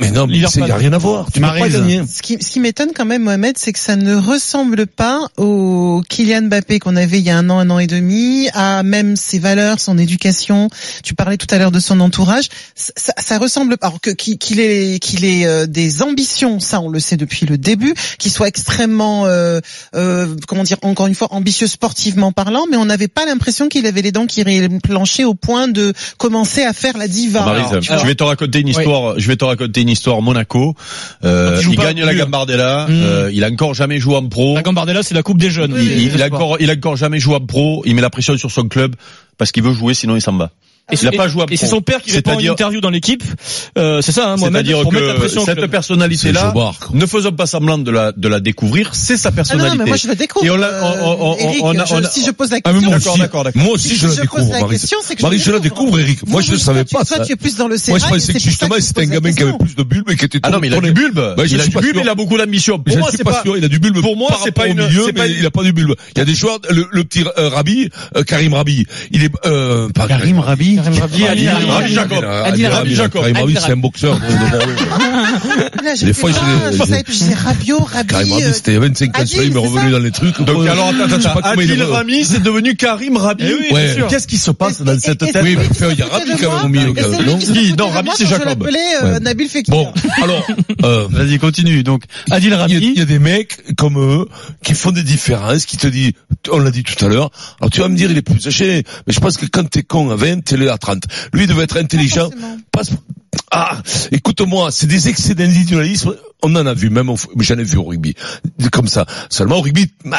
mais 0.01 0.11
non, 0.11 0.27
il 0.29 0.41
y 0.41 0.45
a 0.45 0.77
rien 0.77 0.93
à 0.93 0.99
voir. 0.99 1.27
Tu 1.33 1.41
peux 1.41 1.47
pas 1.47 1.69
gagner. 1.69 2.03
Ce 2.07 2.23
qui, 2.23 2.39
ce 2.41 2.51
qui 2.51 2.61
m'étonne 2.61 2.91
quand 2.95 3.05
même, 3.05 3.25
Mohamed, 3.25 3.57
c'est 3.59 3.73
que 3.73 3.79
ça 3.79 3.97
ne 3.97 4.17
ressemble 4.17 4.87
pas 4.87 5.29
au 5.37 5.88
Kylian 6.09 6.43
Mbappé 6.43 6.79
qu'on 6.79 6.97
avait 6.97 7.19
il 7.19 7.25
y 7.25 7.31
a 7.31 7.39
un 7.39 7.51
an, 7.51 7.59
un 7.59 7.71
an 7.71 7.79
et 7.79 7.87
demi, 7.87 8.49
à 8.55 8.83
même 8.83 9.17
ses 9.17 9.39
valeurs, 9.39 9.81
son 9.81 9.99
éducation. 9.99 10.69
Tu 11.03 11.15
parlais 11.15 11.37
tout 11.37 11.53
à 11.55 11.59
l'heure 11.59 11.71
de 11.71 11.81
son 11.81 12.01
entourage. 12.01 12.49
Ça, 12.75 12.93
ça, 12.97 13.13
ça 13.19 13.39
ressemble. 13.39 13.77
Alors 13.81 14.01
que 14.01 14.11
qu'il 14.11 14.61
ait, 14.61 14.99
qu'il 14.99 15.25
ait 15.25 15.47
euh, 15.47 15.67
des 15.67 16.03
ambitions, 16.03 16.61
ça 16.61 16.81
on 16.81 16.89
le 16.89 17.01
sait 17.01 17.17
depuis 17.17 17.47
le 17.47 17.59
début, 17.59 17.95
qu'il 18.19 18.31
soit 18.31 18.49
extrêmement, 18.49 19.27
euh, 19.27 19.61
euh, 19.95 20.35
comment 20.47 20.63
dire, 20.63 20.79
encore 20.83 21.07
une 21.07 21.15
fois, 21.15 21.29
ambitieux 21.33 21.67
sportivement 21.67 22.33
parlant, 22.33 22.67
mais 22.71 22.77
on 22.77 22.85
n'avait 22.85 23.09
pas 23.09 23.27
l'impression 23.27 23.69
qu'il 23.69 23.87
avait 23.87 24.03
les 24.03 24.13
dents 24.13 24.27
qui 24.27 24.45
planchaient 24.83 25.25
au 25.25 25.35
point 25.35 25.69
de 25.69 25.93
commencer 26.17 26.63
à 26.65 26.73
faire 26.73 26.97
la 26.97 27.09
diva. 27.09 27.45
Alors, 27.45 27.81
je 27.83 28.07
vais 28.07 28.15
te 28.15 28.25
raconter 28.25 28.61
une 28.61 28.69
histoire. 28.69 29.19
Je 29.19 29.29
vais 29.29 29.37
te 29.37 29.45
raconter 29.45 29.83
une 29.83 29.89
histoire. 29.89 30.23
Monaco, 30.23 30.75
euh, 31.25 31.63
Donc, 31.63 31.73
il 31.73 31.79
gagne 31.79 32.05
la. 32.05 32.15
Gambardella. 32.15 32.87
Mm. 32.89 32.93
euh, 32.93 33.31
il 33.33 33.45
a 33.45 33.49
encore 33.49 33.75
jamais 33.75 33.99
joué 33.99 34.17
en 34.17 34.29
pro. 34.29 34.55
La 34.55 34.63
Gambardella, 34.63 35.03
c'est 35.03 35.15
la 35.15 35.23
Coupe 35.23 35.39
des 35.39 35.51
jeunes. 35.51 35.75
Il, 35.83 36.23
a 36.23 36.27
encore, 36.27 36.57
il 36.61 36.71
a 36.71 36.75
encore 36.75 36.97
jamais 36.97 37.19
joué 37.19 37.37
en 37.37 37.41
pro. 37.41 37.83
Il 37.87 37.95
met 37.95 38.03
la 38.03 38.11
pression 38.11 38.37
sur 38.37 38.51
son 38.51 38.69
club 38.69 38.97
parce 39.37 39.53
qu'il 39.53 39.63
veut 39.63 39.73
jouer, 39.73 39.95
sinon 39.95 40.17
il 40.17 40.21
s'en 40.21 40.37
va. 40.37 40.51
Et 40.91 40.95
il 40.95 41.07
a 41.07 41.11
c'est- 41.11 41.17
pas 41.17 41.29
joué 41.29 41.43
en 41.43 41.47
Et 41.47 41.57
c'est 41.57 41.67
son 41.67 41.81
père 41.81 42.01
qui 42.03 42.13
répond 42.13 42.37
à 42.37 42.41
une 42.41 42.49
interview 42.49 42.81
dans 42.81 42.91
l'équipe. 42.91 43.23
Euh, 43.77 44.01
c'est 44.01 44.13
ça, 44.13 44.31
hein, 44.31 44.37
Mohamed, 44.37 44.55
C'est-à-dire 44.67 44.83
pour 44.83 44.93
mettre 44.93 45.07
la 45.07 45.15
pression 45.15 45.45
que 45.45 45.53
cette 45.55 45.71
personnalité-là, 45.71 46.55
ne 46.95 47.07
faisons 47.07 47.33
pas 47.33 47.47
semblant 47.47 47.79
de 47.79 47.91
la, 47.91 48.13
de 48.13 48.29
la 48.29 48.41
découvrir, 48.41 48.91
c'est 48.95 49.17
sa 49.17 49.29
Ah 49.29 49.31
non, 49.33 49.37
personnalité. 49.37 49.79
mais 49.79 49.85
moi 49.85 49.97
je 49.97 50.09
le 50.09 50.15
découvre. 50.15 50.47
Et 50.47 50.51
on 50.51 50.57
l'a- 50.57 50.81
on- 50.83 50.87
on- 51.11 51.31
on- 51.33 51.37
Eric, 51.37 51.61
on 51.63 51.79
a- 51.79 51.85
on 51.93 52.05
a- 52.05 52.09
si 52.09 52.25
je 52.25 52.31
pose 52.31 52.51
la 52.51 52.59
Ah, 52.65 52.73
question, 52.73 52.89
moi 52.89 52.99
D'accord, 52.99 53.13
aussi, 53.13 53.21
d'accord, 53.21 53.45
d'accord. 53.45 53.63
moi 53.63 53.73
aussi 53.75 53.89
Si 53.89 53.97
je 53.97 54.07
la 54.07 54.13
je 54.13 54.17
pose 54.17 54.23
découvre, 54.23 54.43
la 54.53 54.61
Marie. 54.61 54.79
Marie, 55.23 55.39
je 55.39 55.51
la 55.53 55.59
découvre. 55.59 55.99
Eric. 56.01 56.27
Moi, 56.27 56.41
je 56.43 56.53
ne 56.53 56.57
savais 56.57 56.85
pas 56.85 57.01
tu- 57.05 57.15
toi, 57.15 57.25
tu 57.25 57.33
es 57.33 57.37
plus 57.37 57.57
dans 57.57 57.69
le 57.69 57.77
Moi, 57.89 57.99
je 57.99 58.05
pensais 58.07 58.33
que 58.33 58.39
justement, 58.39 58.75
c'était 58.81 59.01
un 59.03 59.05
la 59.07 59.15
gamin 59.17 59.33
qui 59.33 59.43
avait 59.43 59.59
plus 59.59 59.75
de 59.77 59.83
bulbes 59.83 60.11
et 60.11 60.17
qui 60.17 60.25
était 60.25 60.41
Ah 60.43 60.51
non, 60.51 60.59
mais 60.61 60.69
il 60.69 60.75
a 60.75 60.81
du 60.81 60.93
bulbe. 60.93 61.15
Bah, 61.37 61.45
je 61.45 61.55
il 61.55 61.61
a 61.61 61.63
suis 61.65 61.69
du 61.71 61.75
pas 61.75 61.81
bulbe, 61.83 61.95
sûr. 61.97 62.03
il 62.05 62.09
a 62.09 62.15
beaucoup 62.15 62.39
d'ambition. 62.39 62.77
Je 62.87 62.93
Pour 62.93 62.99
moi, 62.99 63.09
suis 63.11 63.19
c'est 63.19 63.25
pas 63.25 63.43
sûr, 63.43 63.57
il 63.57 63.65
a 63.65 63.69
du 63.69 63.79
bulbe. 63.79 64.01
Pour 64.01 64.17
moi, 64.17 64.31
c'est 64.43 64.53
pas 64.53 64.63
au 64.65 64.67
une- 64.67 64.89
il 65.39 65.47
a 65.47 65.51
pas 65.51 65.63
du 65.63 65.73
bulbe. 65.73 65.95
Il 66.15 66.19
y 66.19 66.23
a 66.23 66.25
des 66.25 66.35
joueurs, 66.35 66.59
le, 66.71 67.05
petit 67.05 67.25
euh, 67.39 67.49
Rabi, 67.49 67.91
euh, 68.17 68.23
Karim 68.25 68.55
Rabi, 68.55 68.87
il 69.11 69.25
est, 69.25 69.31
euh, 69.47 69.89
Karim 70.09 70.39
Rabi. 70.39 70.78
Karim 70.83 71.01
Rabi, 71.01 71.27
Adil 71.27 71.51
Rabi, 71.51 71.93
Jacob. 71.93 72.25
Adil 72.45 72.69
Rabi, 72.69 72.95
Jacob. 72.95 73.21
Karim 73.23 73.37
Rabi, 73.37 73.53
Adil 73.53 73.61
c'est 73.61 73.73
un 73.73 73.77
boxeur. 73.77 74.19
Là, 75.85 75.95
je 75.95 76.07
Des 76.07 76.13
sais 76.13 76.21
fois, 76.21 76.31
pas, 76.31 76.73
je 76.73 76.77
savais 76.77 77.03
plus, 77.03 77.13
je 77.15 77.19
disais 77.19 77.35
Rabiot, 77.35 77.79
Rabi. 77.79 78.09
Karim 78.09 78.33
Rabi, 78.33 78.45
euh, 78.45 78.53
c'était 78.53 78.71
il 78.73 78.75
y 78.75 78.77
a 78.77 78.81
25 78.81 79.17
ans, 79.17 79.21
Adil, 79.21 79.43
il 79.45 79.53
m'est 79.53 79.59
revenu 79.59 79.91
dans 79.91 79.99
les 79.99 80.11
trucs. 80.11 80.41
Donc 80.43 80.67
alors 80.67 80.89
attends, 80.89 81.05
je 81.05 81.09
sais 81.21 81.27
attends, 81.29 81.41
pas 81.41 81.51
comment 81.51 81.63
il 81.63 81.71
Adil 81.73 81.83
Rami, 81.83 82.25
c'est 82.25 82.43
devenu 82.43 82.75
Karim 82.77 83.17
Rabi? 83.17 83.45
Eh. 83.71 83.75
Qu'est-ce 84.09 84.27
qui 84.27 84.39
se 84.39 84.51
passe 84.51 84.83
dans 84.83 84.95
et- 84.95 84.99
cette 84.99 85.23
et- 85.23 85.33
tête? 85.33 85.43
Oui, 85.43 85.57
mais 85.57 85.89
il 85.93 85.99
y 85.99 86.03
a 86.03 86.07
Rabi 86.07 86.31
quand 86.41 86.57
même 86.57 86.65
au 86.65 86.69
milieu, 86.69 87.75
non 87.77 87.89
Rabi, 87.89 88.11
c'est 88.17 88.27
Jacob. 88.27 88.67
euh. 89.03 89.19
Nabil 89.21 89.49
Fekir. 89.49 89.73
Bon, 89.75 89.93
alors, 90.23 90.47
euh, 90.85 91.07
Vas-y, 91.11 91.39
continue. 91.39 91.83
Donc, 91.83 92.03
Adil 92.31 92.49
Il 92.49 92.51
y, 92.51 92.55
a, 92.55 92.57
il 92.69 92.75
Rabi. 92.75 92.93
y 92.97 93.01
a 93.01 93.05
des 93.05 93.19
mecs 93.19 93.59
comme 93.77 93.99
eux 93.99 94.27
qui 94.63 94.75
font 94.75 94.91
des 94.93 95.03
différences, 95.03 95.67
qui 95.67 95.77
te 95.77 95.87
disent, 95.87 96.13
on 96.51 96.59
l'a 96.59 96.71
dit 96.71 96.83
tout 96.83 97.03
à 97.05 97.09
l'heure, 97.09 97.31
alors 97.61 97.71
tu 97.71 97.81
vas 97.81 97.89
me 97.89 97.97
dire 97.97 98.11
il 98.11 98.17
est 98.19 98.23
plus 98.23 98.47
âgé, 98.47 98.85
mais 99.07 99.13
je 99.13 99.21
pense 99.21 99.37
que 99.37 99.47
quand 99.47 99.69
t'es 99.69 99.83
con 99.83 100.11
à 100.11 100.17
20, 100.17 100.45
t'es 100.45 100.57
là 100.57 100.73
à 100.75 100.79
30. 100.79 101.05
Lui 101.33 101.43
il 101.45 101.47
devait 101.47 101.65
être 101.65 101.77
intelligent. 101.77 102.31
Ah, 103.51 103.79
écoute-moi, 104.13 104.71
c'est 104.71 104.87
des 104.87 105.09
excès 105.09 105.35
d'individualisme, 105.35 106.17
on 106.43 106.55
en 106.57 106.67
a 106.67 106.75
vu, 106.75 106.91
même 106.91 107.11
j'en 107.41 107.59
ai 107.59 107.65
vu 107.65 107.79
au 107.79 107.85
rugby, 107.85 108.15
comme 108.73 108.87
ça. 108.89 109.07
Seulement 109.31 109.57
au 109.59 109.61
rugby, 109.63 109.87
bah, 110.05 110.19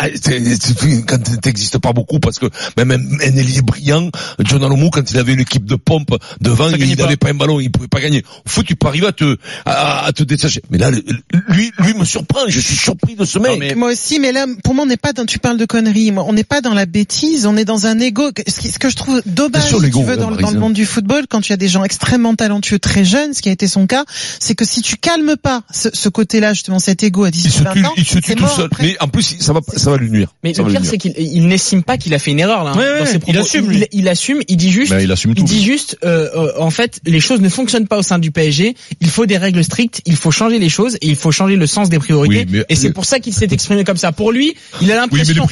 quand 1.08 1.40
t'existes 1.42 1.78
pas 1.78 1.94
beaucoup, 1.94 2.20
parce 2.20 2.40
que 2.40 2.48
même 2.78 2.92
un, 2.92 3.20
ailier 3.20 3.62
brillant, 3.62 4.10
John 4.40 4.64
Alomou, 4.64 4.90
quand 4.90 5.10
il 5.12 5.18
avait 5.18 5.34
une 5.34 5.40
équipe 5.40 5.66
de 5.66 5.76
pompe 5.76 6.16
devant, 6.42 6.70
Ça 6.70 6.78
il 6.78 6.96
pas. 6.98 7.04
n'avait 7.04 7.18
pas 7.18 7.30
un 7.30 7.34
ballon, 7.36 7.60
il 7.60 7.72
pouvait 7.72 7.88
pas 7.88 8.02
gagner. 8.02 8.24
Au 8.46 8.50
foot, 8.50 8.66
tu 8.66 8.76
peux 8.76 8.88
arriver 8.88 9.08
à 9.08 9.12
te, 9.12 9.38
à, 9.66 10.06
à 10.06 10.12
te 10.12 10.24
détacher. 10.24 10.62
Mais 10.70 10.78
là, 10.78 10.92
lui, 10.92 11.72
lui 11.80 11.94
me 11.94 12.06
surprend, 12.06 12.42
je 12.48 12.60
suis 12.60 12.76
surpris 12.76 13.16
de 13.16 13.26
ce 13.26 13.40
mec. 13.40 13.60
mais- 13.60 13.76
Moi 13.76 13.92
aussi, 13.92 14.20
mais 14.20 14.32
là, 14.32 14.46
pour 14.64 14.74
moi, 14.76 14.84
on 14.84 14.88
n'est 14.88 14.98
pas 14.98 15.14
dans, 15.14 15.26
tu 15.26 15.40
parles 15.40 15.58
de 15.58 15.66
conneries, 15.66 16.12
moi, 16.12 16.26
on 16.28 16.34
n'est 16.34 16.44
pas 16.44 16.62
dans 16.62 16.74
la 16.74 16.86
bêtise, 16.86 17.46
on 17.46 17.56
est 17.58 17.66
dans 17.66 17.86
un 17.88 18.00
ego. 18.00 18.30
Ce, 18.48 18.60
qui- 18.60 18.70
ce 18.70 18.80
que 18.80 18.90
je 18.90 18.96
trouve 18.96 19.22
dommage, 19.26 19.64
si 19.64 19.70
tu 19.70 20.04
veux, 20.04 20.18
dans, 20.18 20.32
dans 20.32 20.52
le 20.52 20.60
monde 20.60 20.74
du 20.74 20.86
football, 20.86 21.26
quand 21.30 21.42
tu 21.42 21.54
as 21.54 21.58
des 21.58 21.68
gens 21.70 21.84
extrêmement 21.84 22.36
talentueux, 22.36 22.80
très 22.80 23.06
jeunes, 23.06 23.34
ce 23.34 23.42
qui 23.42 23.50
a 23.50 23.52
été 23.52 23.68
son 23.68 23.88
cas, 23.88 24.04
c'est 24.40 24.56
que 24.56 24.66
si 24.66 24.82
tu 24.82 24.98
calmes 24.98 25.36
pas 25.42 25.62
ce, 25.72 25.90
ce 25.94 26.09
côté-là, 26.10 26.54
justement, 26.54 26.80
cet 26.80 27.04
ego 27.04 27.24
à 27.24 27.30
il 27.30 27.36
se 27.36 27.48
18 27.48 27.52
tue, 27.74 27.82
20 27.82 27.88
ans, 27.90 27.94
il 27.98 28.06
se 28.06 28.20
tue 28.20 28.36
tout 28.36 28.48
seul. 28.48 28.66
après. 28.66 28.84
Mais 28.84 28.98
en 29.00 29.08
plus, 29.08 29.36
ça 29.40 29.54
va, 29.54 29.62
ça 29.76 29.92
va 29.92 29.98
lui 29.98 30.10
nuire. 30.10 30.34
Mais 30.44 30.54
Ça 30.54 30.64
le 30.64 30.70
pire, 30.72 30.82
c'est 30.84 30.98
qu'il 30.98 31.14
il 31.18 31.48
n'estime 31.48 31.84
pas 31.84 31.98
qu'il 31.98 32.14
a 32.14 32.20
fait 32.20 32.32
une 32.32 32.40
erreur 32.40 32.64
là. 32.64 32.72
hein, 32.72 32.78
Ouais, 32.78 32.84
ouais, 32.92 33.00
dans 33.00 33.06
ses 33.06 33.20
il 33.28 33.38
assume, 33.38 33.72
Il, 33.92 34.08
assume. 34.08 34.42
Il 34.48 34.58
dit 34.58 34.72
juste. 34.72 34.94
Il 35.02 35.12
assume 35.12 35.32
il 35.32 35.36
tout. 35.38 35.44
dit 35.44 35.64
juste. 35.64 35.98
euh, 36.04 36.30
euh, 36.36 36.52
en 36.60 36.70
fait, 36.70 37.00
les 37.06 37.20
choses 37.20 37.42
ne 37.42 37.50
fonctionnent 37.50 37.88
pas 37.88 37.98
au 37.98 38.02
sein 38.04 38.20
du 38.20 38.32
PSG. 38.32 38.76
Il 39.02 39.10
faut 39.10 39.26
des 39.26 39.38
règles 39.38 39.64
strictes. 39.64 40.02
Il 40.06 40.16
faut 40.16 40.32
changer 40.32 40.60
les 40.60 40.70
choses 40.70 40.96
et 41.02 41.08
il 41.08 41.16
faut 41.16 41.32
changer 41.32 41.56
le 41.56 41.68
sens 41.68 41.90
des 41.90 42.00
priorités. 42.00 42.46
Oui, 42.46 42.46
mais- 42.50 42.66
et 42.70 42.76
c'est 42.76 42.92
pour 42.92 43.06
ça 43.06 43.20
qu'il 43.20 43.34
s'est 43.34 43.48
exprimé 43.52 43.84
comme 43.84 43.98
ça. 43.98 44.12
Pour 44.12 44.32
lui, 44.32 44.56
il 44.82 44.92
a 44.92 45.06
Oui, 45.12 45.20
mais 45.20 45.24
les 45.24 45.34
l'impression 45.34 45.44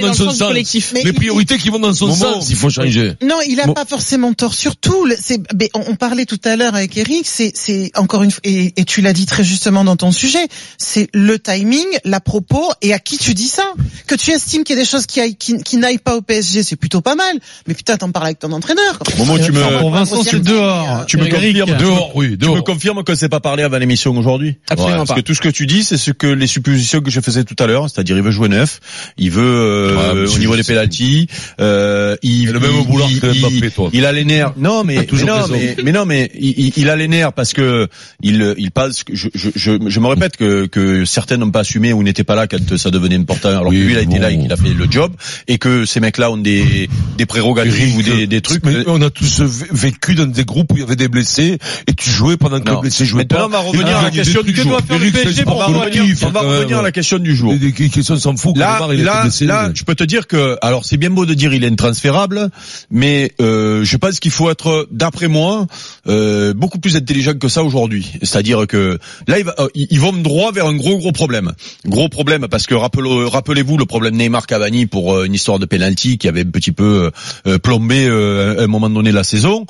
dans 0.00 0.06
dans 0.08 0.12
son 0.14 0.30
sens 0.30 0.38
collectif. 0.48 0.92
Mais 0.94 1.02
Les 1.02 1.12
priorités 1.12 1.58
qui 1.58 1.68
vont 1.70 1.78
dans 1.78 1.92
son 1.92 2.14
sens, 2.14 2.48
il 2.50 2.56
faut 2.56 2.70
changer. 2.70 3.12
Non, 3.22 3.36
il 3.48 3.60
a 3.60 3.68
pas 3.72 3.84
forcément 3.84 4.32
tort. 4.32 4.54
Surtout, 4.54 5.04
le- 5.04 5.16
c'est, 5.20 5.40
mais 5.58 5.70
on, 5.74 5.96
parlait 5.96 6.26
tout 6.26 6.40
à 6.44 6.56
l'heure 6.56 6.74
avec 6.74 6.96
Eric, 6.96 7.22
c'est, 7.26 7.52
c'est 7.54 7.90
encore 7.96 8.22
une 8.22 8.30
fois, 8.30 8.40
et, 8.44 8.72
et 8.76 8.84
tu 8.84 9.00
l'as 9.00 9.12
dit 9.12 9.26
très 9.26 9.42
justement 9.44 9.82
dans 9.84 9.95
ton 9.96 10.12
sujet, 10.12 10.46
c'est 10.78 11.08
le 11.14 11.38
timing, 11.38 11.84
la 12.04 12.20
propos, 12.20 12.70
et 12.82 12.92
à 12.92 12.98
qui 12.98 13.18
tu 13.18 13.34
dis 13.34 13.48
ça. 13.48 13.64
Que 14.06 14.14
tu 14.14 14.30
estimes 14.30 14.62
qu'il 14.64 14.76
y 14.76 14.78
a 14.78 14.82
des 14.82 14.88
choses 14.88 15.06
qui, 15.06 15.20
aillent- 15.20 15.36
qui, 15.36 15.58
qui 15.62 15.76
n'aillent 15.78 15.98
pas 15.98 16.16
au 16.16 16.22
PSG, 16.22 16.62
c'est 16.62 16.76
plutôt 16.76 17.00
pas 17.00 17.14
mal. 17.14 17.36
Mais 17.66 17.74
putain, 17.74 17.96
t'en 17.96 18.10
parles 18.10 18.26
avec 18.26 18.38
ton 18.38 18.52
entraîneur. 18.52 18.98
Momo, 19.18 19.38
tu 19.38 19.52
me, 19.52 19.78
Pour 19.80 19.90
Vincent, 19.90 20.22
c'est 20.22 20.40
dehors. 20.40 21.06
tu 21.06 21.16
me 21.16 21.26
confirmes, 21.26 21.76
Dehors, 21.78 22.12
oui, 22.14 22.36
tu 22.38 22.48
me 22.48 22.60
confirmes 22.62 23.02
que 23.04 23.14
c'est 23.14 23.28
pas 23.28 23.40
parlé 23.40 23.62
avant 23.62 23.78
l'émission 23.78 24.16
aujourd'hui? 24.16 24.56
Absolument 24.70 24.98
Parce 24.98 25.08
pas. 25.10 25.14
que 25.16 25.20
tout 25.20 25.34
ce 25.34 25.40
que 25.40 25.48
tu 25.48 25.66
dis, 25.66 25.84
c'est 25.84 25.96
ce 25.96 26.10
que 26.10 26.26
les 26.26 26.46
suppositions 26.46 27.00
que 27.00 27.10
je 27.10 27.20
faisais 27.20 27.44
tout 27.44 27.56
à 27.62 27.66
l'heure, 27.66 27.88
c'est-à-dire 27.90 28.16
il 28.16 28.22
veut 28.22 28.30
jouer 28.30 28.48
neuf, 28.48 28.80
il 29.18 29.30
veut 29.30 29.42
euh, 29.44 30.24
Ouais, 30.26 30.34
au 30.34 30.38
niveau 30.38 30.56
des 30.56 30.62
pénalties, 30.62 31.28
euh, 31.60 32.16
il, 32.22 32.46
le 32.52 32.60
même 32.60 32.70
il- 32.80 32.86
boulard 32.86 33.10
il- 33.10 33.20
que 33.20 33.26
il- 33.34 33.40
Mbappé, 33.40 33.70
toi. 33.70 33.90
Il 33.92 34.04
a 34.06 34.12
les 34.12 34.24
nerfs. 34.24 34.52
Non, 34.56 34.84
mais, 34.84 35.06
non, 35.24 35.46
mais, 35.50 35.76
mais 35.82 35.92
non, 35.92 36.04
mais 36.04 36.30
il, 36.38 36.66
il- 36.66 36.72
il 36.76 36.90
a 36.90 36.96
les 36.96 37.08
nerfs 37.08 37.32
parce 37.32 37.52
que 37.52 37.88
il, 38.22 38.54
il 38.58 38.70
passe. 38.70 39.02
Je, 39.12 39.28
je, 39.34 39.48
je, 39.54 39.85
je 39.88 40.00
me 40.00 40.06
répète 40.06 40.36
que, 40.36 40.66
que 40.66 41.04
certains 41.04 41.36
n'ont 41.36 41.50
pas 41.50 41.60
assumé 41.60 41.92
ou 41.92 42.02
n'étaient 42.02 42.24
pas 42.24 42.34
là 42.34 42.46
quand 42.46 42.76
ça 42.76 42.90
devenait 42.90 43.16
important, 43.16 43.48
alors 43.50 43.68
Oui, 43.68 43.78
que 43.78 43.82
lui 43.84 43.92
il 43.92 43.98
a 43.98 44.02
été 44.02 44.18
là 44.18 44.30
et 44.30 44.38
qu'il 44.38 44.52
a 44.52 44.56
fait 44.56 44.74
le 44.74 44.86
job, 44.90 45.12
et 45.48 45.58
que 45.58 45.84
ces 45.84 46.00
mecs-là 46.00 46.30
ont 46.30 46.36
des, 46.36 46.88
des 47.16 47.26
prérogatives 47.26 47.96
ou 47.96 48.02
des, 48.02 48.26
des 48.26 48.40
trucs. 48.40 48.64
Mais 48.64 48.84
on 48.86 49.00
a 49.02 49.10
tous 49.10 49.40
vécu 49.72 50.14
dans 50.14 50.26
des 50.26 50.44
groupes 50.44 50.72
où 50.72 50.76
il 50.76 50.80
y 50.80 50.82
avait 50.84 50.96
des 50.96 51.08
blessés 51.08 51.58
et 51.86 51.94
tu 51.94 52.10
jouais 52.10 52.36
pendant 52.36 52.60
que 52.60 52.68
Non. 52.68 52.74
le 52.76 52.80
blessé 52.82 53.04
jouait 53.04 53.22
Maintenant, 53.22 53.38
pas. 53.38 53.46
on 53.46 53.48
va 53.48 53.58
revenir 53.60 53.96
à 53.98 54.02
la 54.02 54.10
question 54.10 54.42
du 54.42 54.52
collectif, 54.54 56.22
on 56.22 56.30
va 56.30 56.40
revenir 56.40 56.78
à 56.78 56.82
la 56.82 56.92
question 56.92 57.18
du 57.18 57.34
jour. 57.34 57.54
Des 57.54 57.72
questions 57.72 58.16
s'en 58.16 58.36
fout. 58.36 58.56
Là, 58.56 58.86
là, 58.92 59.28
là, 59.42 59.70
je 59.74 59.84
peux 59.84 59.94
te 59.94 60.04
dire 60.04 60.26
que, 60.26 60.56
alors 60.62 60.84
c'est 60.84 60.96
bien 60.96 61.10
beau 61.10 61.26
de 61.26 61.34
dire 61.34 61.52
il 61.54 61.64
est 61.64 61.68
intransférable, 61.68 62.50
mais 62.90 63.32
euh, 63.40 63.84
je 63.84 63.96
pense 63.96 64.20
qu'il 64.20 64.30
faut 64.30 64.50
être, 64.50 64.86
d'après 64.90 65.28
moi, 65.28 65.66
euh, 66.08 66.52
beaucoup 66.54 66.78
plus 66.78 66.96
intelligent 66.96 67.34
que 67.34 67.48
ça 67.48 67.62
aujourd'hui. 67.64 68.12
C'est-à-dire 68.22 68.66
que 68.66 68.98
là, 69.26 69.38
il 69.38 69.44
va, 69.44 69.54
euh, 69.58 69.68
ils 69.90 70.00
vont 70.00 70.12
droit 70.12 70.52
vers 70.52 70.66
un 70.66 70.74
gros 70.74 70.98
gros 70.98 71.12
problème. 71.12 71.52
Gros 71.86 72.08
problème 72.08 72.46
parce 72.50 72.66
que 72.66 72.74
rappelez- 72.74 73.28
rappelez-vous 73.28 73.76
le 73.78 73.84
problème 73.86 74.16
Neymar 74.16 74.46
Cavani 74.46 74.86
pour 74.86 75.14
euh, 75.14 75.24
une 75.24 75.34
histoire 75.34 75.58
de 75.58 75.66
penalty 75.66 76.18
qui 76.18 76.28
avait 76.28 76.42
un 76.42 76.50
petit 76.50 76.72
peu 76.72 77.10
euh, 77.46 77.52
euh, 77.52 77.58
plombé 77.58 78.06
à 78.06 78.62
un 78.62 78.66
moment 78.66 78.88
donné 78.90 79.12
la 79.12 79.22
saison. 79.24 79.66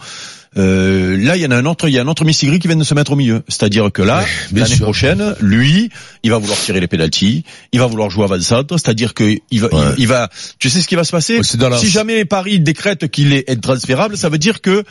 Euh, 0.57 1.19
là, 1.19 1.37
il 1.37 1.43
y 1.43 1.47
en 1.47 1.51
a 1.51 1.57
un 1.57 1.67
autre, 1.67 1.87
il 1.89 1.95
y 1.95 1.99
a 1.99 2.03
un 2.03 2.07
autre 2.09 2.25
Missigri 2.25 2.59
qui 2.59 2.67
vient 2.67 2.77
de 2.79 2.85
se 2.85 2.95
mettre 2.95 3.13
au 3.13 3.17
milieu. 3.17 3.43
C'est-à-dire 3.49 3.93
que 3.93 4.01
là, 4.01 4.25
l'année 4.53 4.77
prochaine, 4.81 5.35
lui, 5.41 5.91
il 6.23 6.31
va 6.31 6.39
vouloir 6.39 6.59
tirer 6.59 6.81
les 6.81 6.87
pénalties, 6.87 7.45
il 7.73 7.79
va 7.81 7.87
vouloir 7.87 8.09
jouer 8.09 8.25
avant-centre, 8.25 8.79
c'est-à-dire 8.79 9.13
que 9.13 9.37
il 9.51 9.61
va, 9.61 9.75
Ouais. 9.75 9.83
il, 9.99 10.03
il 10.05 10.09
va, 10.09 10.31
tu 10.59 10.71
sais 10.71 10.81
ce 10.81 10.89
qui 10.89 10.95
va 10.95 11.05
se 11.05 11.11
passer? 11.13 11.37
La- 11.59 11.77
Si 11.77 11.89
jamais 11.89 12.25
Paris 12.25 12.59
décrète 12.61 13.09
qu'il 13.11 13.35
est 13.35 13.51
intransférable, 13.51 14.17
ça 14.17 14.31
veut 14.31 14.39
dire 14.39 14.63
que 14.63 14.83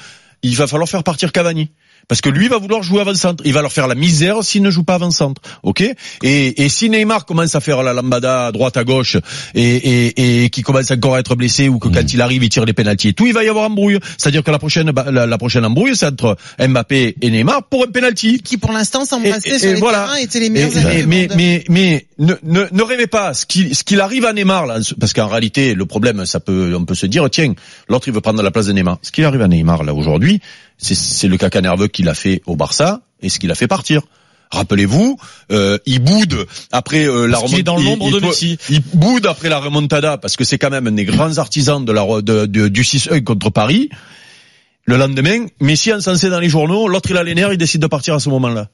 il 0.44 0.56
va 0.56 0.68
falloir 0.68 0.88
faire 0.88 1.04
partir 1.04 1.32
Cavani. 1.32 1.70
Parce 2.08 2.22
que 2.22 2.30
lui 2.30 2.48
va 2.48 2.58
vouloir 2.58 2.84
jouer 2.84 3.02
avant-centre. 3.02 3.44
Il 3.46 3.54
va 3.54 3.62
leur 3.62 3.72
faire 3.72 3.88
la 3.88 3.96
misère 3.96 4.44
s'il 4.44 4.62
ne 4.62 4.70
joue 4.70 4.84
pas 4.84 4.96
avant-centre. 4.96 5.42
Ok? 5.64 5.82
Et, 5.82 6.64
et 6.64 6.70
si 6.70 6.90
Neymar 6.90 7.26
commence 7.26 7.56
à 7.56 7.60
faire 7.60 7.84
la 7.84 7.94
lambada 7.94 8.48
à 8.48 8.52
droite 8.52 8.78
à 8.78 8.84
gauche 8.84 9.18
et, 9.54 9.64
et, 9.64 10.44
et 10.44 10.50
qui 10.50 10.62
commence 10.62 10.92
encore 10.92 11.16
à 11.16 11.20
être 11.20 11.36
blessé 11.36 11.70
ou 11.70 11.80
que 11.80 11.88
quand 11.90 12.14
il 12.14 12.22
arrive 12.22 12.44
il 12.44 12.50
tire 12.50 12.66
les 12.66 12.74
pénalties 12.74 13.10
et 13.10 13.14
tout, 13.14 13.26
il 13.26 13.34
va 13.34 13.44
y 13.44 13.50
avoir 13.50 13.66
embrouille. 13.66 14.00
C'est-à-dire 14.18 14.44
que 14.44 14.52
la 14.52 14.60
prochaine 14.60 14.92
la, 15.12 15.26
la 15.26 15.38
prochaine 15.38 15.66
embrouille 15.66 15.96
c'est 15.96 16.08
entre 16.08 16.38
Mbappé 16.60 17.16
et 17.22 17.30
Neymar 17.32 17.64
pour 17.70 17.84
un 17.84 17.92
penalty. 17.92 18.40
Qui 18.40 18.58
pour 18.58 18.72
l'instant 18.72 19.06
s'embrassaient 19.06 19.60
sur 19.60 19.74
les 19.74 19.80
voilà. 19.80 20.06
terrains 20.06 20.18
étaient 20.18 20.40
les 20.40 20.50
meilleurs 20.50 20.78
amis 20.78 21.04
mais, 21.08 21.28
mais, 21.28 21.28
mais, 21.36 21.64
mais 21.70 22.08
ne, 22.18 22.34
ne, 22.44 22.66
ne 22.72 22.84
rêvez 22.84 23.08
pas. 23.08 23.34
Ce 23.34 23.46
qu'il 23.46 23.76
ce 23.76 23.84
qu'il 23.84 24.02
arrive 24.02 24.26
à 24.26 24.34
Neymar, 24.34 24.66
là, 24.66 24.80
parce 25.00 25.14
qu'en 25.14 25.28
réalité, 25.28 25.74
le 25.74 25.86
problème, 25.86 26.26
ça 26.26 26.40
peut, 26.40 26.76
on 26.78 26.86
peut 26.86 26.96
se 26.96 27.06
dire, 27.06 27.30
tiens, 27.30 27.54
l'autre 27.90 28.08
il 28.08 28.14
veut 28.14 28.22
prendre 28.22 28.42
la 28.42 28.52
place 28.52 28.68
de 28.68 28.74
Neymar. 28.74 28.98
Ce 29.02 29.12
qui 29.12 29.24
arrive 29.24 29.42
à 29.42 29.48
Neymar 29.48 29.84
là 29.84 29.94
aujourd'hui, 29.94 30.42
c'est 30.78 31.28
le 31.28 31.38
caca 31.38 31.62
nerveux 31.62 31.88
qu'il 31.88 32.10
a 32.10 32.14
fait 32.14 32.42
au 32.46 32.56
Barça 32.56 33.02
et 33.22 33.30
ce 33.30 33.40
qu'il 33.40 33.52
a 33.52 33.56
fait 33.56 33.68
partir. 33.68 34.02
Rappelez-vous, 34.52 35.18
euh, 35.52 35.80
il 35.86 36.00
boude 36.00 36.46
après 36.72 37.06
euh, 37.08 37.26
la 37.28 37.40
dans 37.64 37.78
il- 37.80 37.86
l'ombre 37.86 38.08
il- 38.08 38.14
de 38.14 38.18
il- 38.20 38.26
Messi. 38.26 38.58
Il 38.70 38.82
boude 38.94 39.26
après 39.26 39.50
la 39.50 39.58
remontada 39.60 40.18
parce 40.18 40.36
que 40.38 40.44
c'est 40.44 40.58
quand 40.60 40.70
même 40.70 40.88
un 40.88 40.92
des 40.92 41.06
grands 41.06 41.38
artisans 41.40 41.84
de 41.84 41.92
la 41.92 42.06
de- 42.22 42.46
du 42.68 42.84
6-1 42.84 43.22
contre 43.24 43.50
Paris. 43.50 43.90
Le 44.86 44.98
lendemain, 44.98 45.48
Messi 45.60 45.92
encensé 45.92 46.30
dans 46.30 46.40
les 46.40 46.48
journaux, 46.50 46.88
l'autre 46.88 47.10
il 47.10 47.18
a 47.18 47.24
les 47.24 47.34
nerfs, 47.34 47.52
il 47.54 47.58
décide 47.58 47.82
de 47.82 47.88
partir 47.88 48.14
à 48.14 48.20
ce 48.20 48.30
moment-là. 48.30 48.70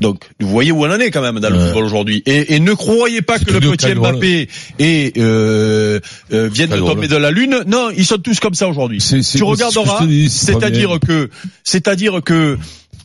Donc, 0.00 0.24
vous 0.40 0.48
voyez 0.48 0.72
où 0.72 0.84
on 0.84 0.90
en 0.90 0.98
est 0.98 1.10
quand 1.10 1.22
même 1.22 1.38
dans 1.38 1.48
le 1.50 1.56
Ouais. 1.56 1.64
football 1.66 1.84
aujourd'hui. 1.84 2.22
Et, 2.26 2.54
et 2.54 2.60
ne 2.60 2.72
croyez 2.72 3.22
pas 3.22 3.38
que 3.38 3.52
le 3.52 3.60
petit. 3.70 3.94
Mbappé 3.94 4.48
et 4.78 5.12
euh, 5.18 6.00
euh, 6.32 6.48
viennent 6.52 6.70
de 6.70 6.78
tomber 6.78 7.06
de 7.08 7.16
la 7.16 7.30
lune. 7.30 7.62
Non, 7.66 7.90
ils 7.96 8.04
sont 8.04 8.18
tous 8.18 8.40
comme 8.40 8.54
ça 8.54 8.68
aujourd'hui. 8.68 8.98
Tu 9.00 9.42
regarderas, 9.44 10.04
c'est-à-dire 10.28 10.98
que, 11.06 11.30
c'est-à-dire 11.62 12.20
que 12.24 12.58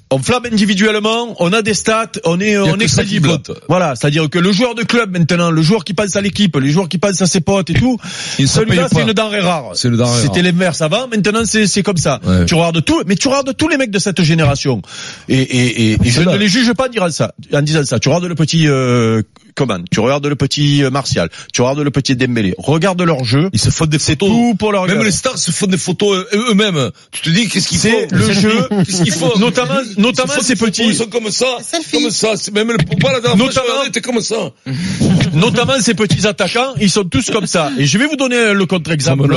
on 0.09 0.19
flamme 0.19 0.45
individuellement, 0.51 1.35
on 1.39 1.51
a 1.51 1.61
des 1.61 1.73
stats, 1.73 2.11
on 2.23 2.39
est, 2.39 2.57
on 2.57 2.77
est 2.77 2.87
ça 2.87 3.01
crédible. 3.03 3.37
Voilà, 3.67 3.95
c'est-à-dire 3.95 4.29
que 4.29 4.39
le 4.39 4.51
joueur 4.51 4.73
de 4.73 4.83
club 4.83 5.11
maintenant, 5.17 5.51
le 5.51 5.61
joueur 5.61 5.83
qui 5.83 5.93
pense 5.93 6.15
à 6.15 6.21
l'équipe, 6.21 6.55
les 6.55 6.69
joueurs 6.69 6.87
qui 6.87 6.97
pensent 6.97 7.21
à 7.21 7.27
ses 7.27 7.41
potes 7.41 7.69
et 7.69 7.73
tout, 7.73 7.97
celui-là 8.37 8.87
c'est 8.91 9.01
une 9.01 9.13
denrée 9.13 9.41
rare. 9.41 9.71
Le 9.71 9.75
C'était 9.75 10.01
rare. 10.03 10.43
l'inverse 10.43 10.81
avant, 10.81 11.07
maintenant 11.07 11.43
c'est 11.45 11.67
c'est 11.67 11.83
comme 11.83 11.97
ça. 11.97 12.19
Ouais. 12.25 12.45
Tu 12.45 12.55
regardes 12.55 12.83
tout, 12.85 13.03
mais 13.05 13.15
tu 13.15 13.27
regardes 13.27 13.55
tous 13.55 13.67
les 13.67 13.77
mecs 13.77 13.91
de 13.91 13.99
cette 13.99 14.21
génération. 14.21 14.81
Et, 15.27 15.41
et, 15.41 15.91
et, 15.91 15.97
et 16.01 16.09
je 16.09 16.21
ne 16.21 16.37
les 16.37 16.47
juge 16.47 16.71
pas 16.73 16.85
en 16.85 16.89
disant 16.89 17.09
ça. 17.11 17.33
En 17.53 17.61
disant 17.61 17.83
ça, 17.83 17.99
tu 17.99 18.07
regardes 18.09 18.25
le 18.25 18.35
petit 18.35 18.67
euh, 18.67 19.21
Coman, 19.57 19.83
tu 19.89 19.99
regardes 19.99 20.27
le 20.27 20.35
petit 20.35 20.83
euh, 20.83 20.91
Martial, 20.91 21.29
tu 21.51 21.61
regardes 21.61 21.79
le 21.79 21.89
petit 21.89 22.15
Dembélé. 22.15 22.53
Regarde 22.59 23.01
leur 23.01 23.23
jeu. 23.23 23.49
Ils 23.53 23.59
se 23.59 23.71
font 23.71 23.87
des 23.87 23.97
photos. 23.97 24.29
Tout 24.29 24.55
pour 24.57 24.71
leur 24.71 24.85
Même 24.85 25.03
les 25.03 25.11
stars 25.11 25.37
se 25.37 25.51
font 25.51 25.65
des 25.65 25.79
photos 25.79 26.25
euh, 26.31 26.51
eux-mêmes. 26.51 26.91
Tu 27.11 27.21
te 27.21 27.29
dis 27.31 27.47
qu'est-ce 27.47 27.67
qu'ils 27.67 27.79
font 27.79 27.89
C'est 27.89 28.15
le 28.15 28.31
jeu. 28.31 28.67
Qu'est-ce 28.69 29.03
qu'ils 29.03 29.11
font 29.11 29.31
Notamment, 29.39 29.79
notamment 29.97 30.33
ces 30.41 30.55
petits. 30.55 30.85
Ils 30.85 30.95
sont 30.95 31.07
comme 31.07 31.31
ça. 31.31 31.57
Comme 31.91 32.11
ça. 32.11 32.33
C'est 32.35 32.53
même 32.53 32.67
le 32.67 32.77
moi 33.01 33.11
la 33.11 33.19
dernière 33.19 33.51
fois, 33.51 33.89
t'es 33.91 34.01
comme 34.01 34.21
ça. 34.21 34.51
notamment 35.33 35.79
ces 35.81 35.95
petits 35.95 36.27
attaquants, 36.27 36.73
ils 36.79 36.91
sont 36.91 37.05
tous 37.05 37.31
comme 37.31 37.47
ça. 37.47 37.71
Et 37.79 37.85
je 37.87 37.97
vais 37.97 38.05
vous 38.05 38.15
donner 38.15 38.53
le 38.53 38.65
contre-exemple 38.67 39.27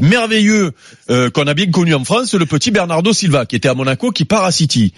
merveilleux 0.00 0.72
euh, 1.10 1.28
qu'on 1.28 1.46
a 1.46 1.52
bien 1.52 1.70
connu 1.70 1.94
en 1.94 2.04
France, 2.04 2.34
le 2.34 2.46
petit 2.46 2.70
Bernardo 2.70 3.12
Silva, 3.12 3.44
qui 3.44 3.56
était 3.56 3.68
à 3.68 3.74
Monaco, 3.74 4.10
qui 4.10 4.24
part 4.24 4.44
à 4.44 4.52
City. 4.52 4.94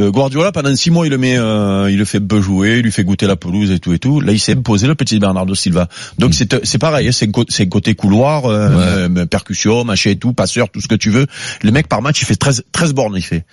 Euh, 0.00 0.10
Guardiola 0.10 0.52
pendant 0.52 0.74
six 0.76 0.90
mois 0.90 1.06
il 1.06 1.10
le 1.10 1.18
met, 1.18 1.36
euh, 1.36 1.90
il 1.90 1.98
le 1.98 2.04
fait 2.04 2.22
jouer, 2.40 2.76
il 2.78 2.82
lui 2.82 2.92
fait 2.92 3.02
goûter 3.02 3.26
la 3.26 3.36
pelouse 3.36 3.70
et 3.72 3.80
tout 3.80 3.92
et 3.92 3.98
tout. 3.98 4.20
Là 4.20 4.32
il 4.32 4.38
s'est 4.38 4.54
imposé 4.54 4.86
le 4.86 4.94
petit 4.94 5.18
Bernardo 5.18 5.54
Silva. 5.54 5.88
Donc 6.18 6.34
c'est 6.34 6.54
euh, 6.54 6.60
c'est 6.62 6.78
pareil, 6.78 7.08
hein, 7.08 7.12
c'est 7.12 7.28
c'est 7.48 7.68
côté 7.68 7.94
couloir, 7.94 8.46
euh, 8.46 9.08
euh, 9.08 9.26
percussion, 9.26 9.84
machin 9.84 10.10
et 10.10 10.16
tout, 10.16 10.32
passeur, 10.32 10.70
tout 10.70 10.80
ce 10.80 10.86
que 10.86 10.94
tu 10.94 11.10
veux. 11.10 11.26
Le 11.62 11.72
mec 11.72 11.88
par 11.88 12.00
match 12.00 12.22
il 12.22 12.26
fait 12.26 12.36
13 12.36 12.64
13 12.70 12.92
bornes 12.92 13.14
il 13.16 13.22
fait. 13.22 13.44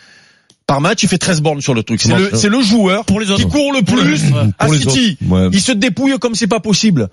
Par 0.67 0.81
match 0.81 1.01
il 1.01 1.09
fait 1.09 1.17
13 1.17 1.41
bornes 1.41 1.61
sur 1.61 1.73
le 1.73 1.81
truc. 1.81 2.01
C'est 2.01 2.15
le 2.15 2.29
c'est 2.33 2.49
le 2.49 2.61
joueur 2.61 3.05
Pour 3.05 3.19
les 3.19 3.31
autres. 3.31 3.43
qui 3.43 3.49
court 3.49 3.73
le 3.73 3.81
plus 3.81 4.21
à 4.59 4.67
City. 4.69 5.17
Ouais. 5.27 5.49
Il 5.51 5.61
se 5.61 5.71
dépouille 5.71 6.17
comme 6.19 6.35
c'est 6.35 6.47
pas 6.47 6.59
possible. 6.59 7.09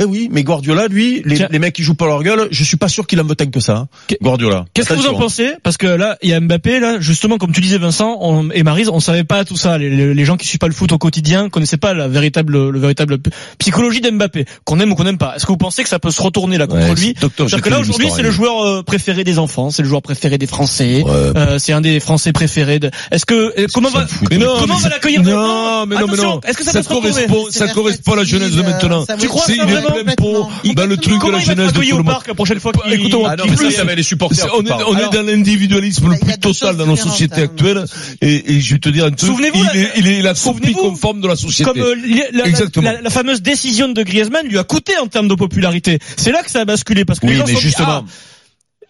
Eh 0.00 0.04
oui, 0.04 0.28
mais 0.32 0.42
Guardiola, 0.42 0.88
lui, 0.88 1.22
les, 1.24 1.58
mecs 1.60 1.72
qui 1.74 1.84
jouent 1.84 1.94
pas 1.94 2.06
leur 2.06 2.22
gueule, 2.24 2.48
je 2.50 2.64
suis 2.64 2.76
pas 2.76 2.88
sûr 2.88 3.06
qu'il 3.06 3.20
en 3.20 3.24
veut 3.24 3.36
tant 3.36 3.46
que 3.46 3.60
ça. 3.60 3.76
hein. 3.76 3.88
Guardiola. 4.20 4.64
Qu'est-ce 4.74 4.88
que 4.88 4.94
vous 4.94 5.06
en 5.06 5.14
pensez? 5.14 5.52
Parce 5.62 5.76
que 5.76 5.86
là, 5.86 6.18
il 6.20 6.30
y 6.30 6.34
a 6.34 6.40
Mbappé, 6.40 6.80
là, 6.80 6.98
justement, 6.98 7.38
comme 7.38 7.52
tu 7.52 7.60
disais 7.60 7.78
Vincent 7.78 8.16
on, 8.20 8.50
et 8.50 8.64
Marise, 8.64 8.88
on 8.88 8.98
savait 8.98 9.22
pas 9.22 9.44
tout 9.44 9.56
ça. 9.56 9.78
Les, 9.78 9.90
les- 9.90 10.12
les 10.12 10.24
gens 10.24 10.36
qui 10.36 10.46
suivent 10.48 10.58
pas 10.58 10.66
le 10.66 10.74
foot 10.74 10.90
au 10.90 10.98
quotidien 10.98 11.48
connaissaient 11.48 11.76
pas 11.76 11.94
la 11.94 12.08
véritable, 12.08 12.70
le 12.70 12.78
véritable 12.80 13.18
psychologie 13.58 14.00
d'Mbappé, 14.00 14.46
qu'on 14.64 14.80
aime 14.80 14.90
ou 14.92 14.94
qu'on 14.96 15.04
n'aime 15.04 15.16
pas. 15.18 15.34
Est-ce 15.36 15.46
que 15.46 15.52
vous 15.52 15.58
pensez 15.58 15.84
que 15.84 15.88
ça 15.88 15.98
peut 16.00 16.10
se 16.10 16.20
retourner 16.20 16.58
là 16.58 16.66
contre 16.66 16.88
Ouais, 16.88 16.94
lui? 16.96 17.14
C'est-à-dire 17.18 17.62
que 17.62 17.70
là 17.70 17.78
aujourd'hui, 17.78 18.08
c'est 18.14 18.22
le 18.22 18.30
joueur 18.32 18.66
euh, 18.66 18.82
préféré 18.82 19.22
des 19.22 19.38
enfants, 19.38 19.70
c'est 19.70 19.82
le 19.82 19.88
joueur 19.88 20.02
préféré 20.02 20.38
des 20.38 20.46
Français. 20.48 21.02
Ouais. 21.04 21.12
Euh, 21.12 21.58
c'est 21.60 21.72
un 21.72 21.80
des 21.80 22.00
Français 22.00 22.32
préférés. 22.32 22.80
De... 22.80 22.90
Est-ce 23.12 23.26
que 23.26 23.54
euh, 23.60 23.66
comment 23.72 23.90
va 23.90 24.06
Mais 24.30 24.38
non, 24.38 24.56
comment 24.58 24.74
mais 24.76 24.82
va 24.82 24.88
l'accueillir 24.88 25.22
Non, 25.22 25.30
maintenant? 25.30 25.86
mais 25.86 25.94
non, 25.94 26.00
mais 26.08 26.12
Attention, 26.14 26.30
non. 26.34 26.40
Est-ce 26.46 26.58
que 26.58 26.64
ça, 26.64 26.72
ça 26.72 26.78
peut 26.80 26.84
se 26.84 26.88
retourner? 26.88 27.10
correspond, 27.26 27.46
ça 27.50 27.68
correspond 27.68 28.12
à 28.12 28.16
la 28.16 28.24
jeunesse 28.24 28.50
de 28.52 28.62
fatigue, 28.62 28.90
maintenant. 28.90 29.06
Tu 29.18 29.28
crois 29.28 29.44
Pot 30.16 30.48
Il- 30.64 30.74
dans 30.74 30.86
le 30.86 30.96
truc 30.96 31.22
de 31.24 31.30
la 31.30 31.38
jeunesse 31.38 31.72
de 31.72 31.80
tout 31.80 31.96
le 31.96 32.02
monde. 32.02 32.14
la 32.26 32.34
prochaine 32.34 32.60
fois 32.60 32.72
qu'il 32.72 32.92
Écoute-moi, 32.92 33.34
Ah 33.38 33.42
plus 33.42 33.70
ça 33.72 33.84
va 33.84 33.94
les 33.94 34.02
supporters. 34.02 34.46
On 34.56 34.64
est, 34.64 34.72
on 34.72 34.96
est 34.98 35.12
dans 35.12 35.22
l'individualisme 35.22 36.10
le 36.10 36.18
plus 36.18 36.38
total 36.38 36.76
dans 36.76 36.86
nos 36.86 36.96
sociétés 36.96 37.42
actuelles. 37.42 37.84
Et, 38.20 38.54
et 38.56 38.60
je 38.60 38.74
vais 38.74 38.80
te 38.80 38.88
dire 38.88 39.04
un 39.06 39.10
truc, 39.10 39.30
Souvenez-vous, 39.30 39.64
il 39.74 39.80
est, 39.80 39.90
il 39.96 40.08
est 40.08 40.22
la 40.22 40.34
copie 40.34 40.72
conforme 40.72 41.20
de 41.20 41.28
la 41.28 41.36
société. 41.36 41.64
Comme 41.70 41.80
euh, 41.80 41.94
la, 42.32 42.38
la- 42.38 42.46
Exactement. 42.48 42.90
la- 42.90 43.00
la 43.00 43.10
fameuse 43.10 43.42
décision 43.42 43.88
de 43.88 44.02
Griezmann 44.02 44.46
lui 44.46 44.58
a 44.58 44.64
coûté 44.64 44.92
en 45.02 45.06
termes 45.06 45.28
de 45.28 45.34
popularité. 45.34 45.98
C'est 46.16 46.32
là 46.32 46.42
que 46.42 46.50
ça 46.50 46.60
a 46.60 46.64
basculé 46.64 47.04
parce 47.04 47.20
que 47.20 47.26
les 47.26 47.32
Oui, 47.32 47.38
gens 47.38 47.44
mais 47.46 47.52
sont 47.54 47.58
dit, 47.58 47.64
justement. 47.64 47.88
ah, 47.88 48.04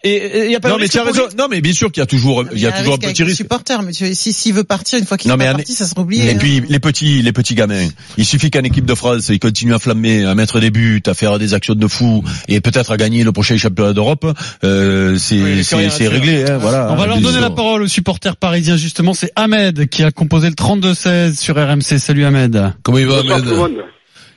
et 0.05 0.45
il 0.45 0.51
y 0.51 0.55
a 0.55 0.59
pas 0.59 0.69
Non 0.69 0.75
de 0.75 0.81
mais 0.81 1.01
raison. 1.01 1.27
Non 1.37 1.47
mais 1.49 1.61
bien 1.61 1.73
sûr 1.73 1.91
qu'il 1.91 2.01
y 2.01 2.03
a 2.03 2.05
toujours, 2.05 2.45
il 2.53 2.59
y 2.59 2.67
a 2.67 2.71
toujours 2.71 2.93
un 2.93 2.97
petit 2.97 3.23
risque. 3.23 3.37
supporter, 3.37 3.81
mais 3.81 3.91
si 3.93 4.33
s'il 4.33 4.53
veut 4.53 4.63
partir 4.63 4.99
une 4.99 5.05
fois 5.05 5.17
qu'il 5.17 5.31
est 5.31 5.37
parti, 5.37 5.73
ça 5.73 5.85
sera 5.85 6.01
oublié. 6.01 6.25
Et 6.25 6.31
hein. 6.31 6.37
puis 6.37 6.61
les 6.67 6.79
petits, 6.79 7.21
les 7.21 7.31
petits 7.31 7.55
gamins. 7.55 7.87
Il 8.17 8.25
suffit 8.25 8.51
qu'en 8.51 8.63
équipe 8.63 8.85
de 8.85 8.95
France, 8.95 9.29
ils 9.29 9.39
continuent 9.39 9.73
à 9.73 9.79
flammer, 9.79 10.23
à 10.25 10.35
mettre 10.35 10.59
des 10.59 10.69
buts, 10.69 11.01
à 11.07 11.13
faire 11.13 11.39
des 11.39 11.53
actions 11.53 11.75
de 11.75 11.87
fou, 11.87 12.23
et 12.47 12.61
peut-être 12.61 12.91
à 12.91 12.97
gagner 12.97 13.23
le 13.23 13.31
prochain 13.31 13.57
championnat 13.57 13.93
d'Europe. 13.93 14.25
Euh, 14.63 15.17
c'est 15.17 15.63
c'est 15.63 16.07
réglé. 16.07 16.45
Hein, 16.47 16.57
voilà. 16.57 16.89
On 16.91 16.95
va 16.95 17.07
leur 17.07 17.19
donner 17.19 17.39
la 17.39 17.49
parole 17.49 17.83
aux 17.83 17.87
supporters 17.87 18.37
parisiens 18.37 18.77
justement. 18.77 19.13
C'est 19.13 19.31
Ahmed 19.35 19.89
qui 19.89 20.03
a 20.03 20.11
composé 20.11 20.49
le 20.49 20.55
32-16 20.55 21.35
sur 21.35 21.55
RMC. 21.55 21.99
Salut 21.99 22.25
Ahmed. 22.25 22.73
Comment 22.83 22.99
il 22.99 23.07
va, 23.07 23.19
Ahmed. 23.19 23.45